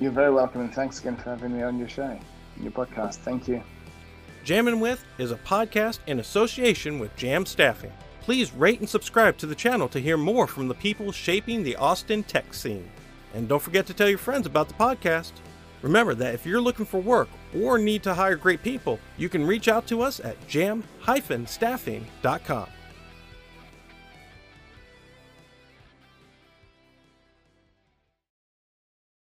[0.00, 2.18] You're very welcome, and thanks again for having me on your show,
[2.60, 3.16] your podcast.
[3.16, 3.62] Thank you.
[4.44, 7.92] Jammin' With is a podcast in association with Jam Staffing.
[8.20, 11.76] Please rate and subscribe to the channel to hear more from the people shaping the
[11.76, 12.88] Austin tech scene.
[13.34, 15.32] And don't forget to tell your friends about the podcast.
[15.82, 19.46] Remember that if you're looking for work or need to hire great people, you can
[19.46, 22.68] reach out to us at jam-staffing.com.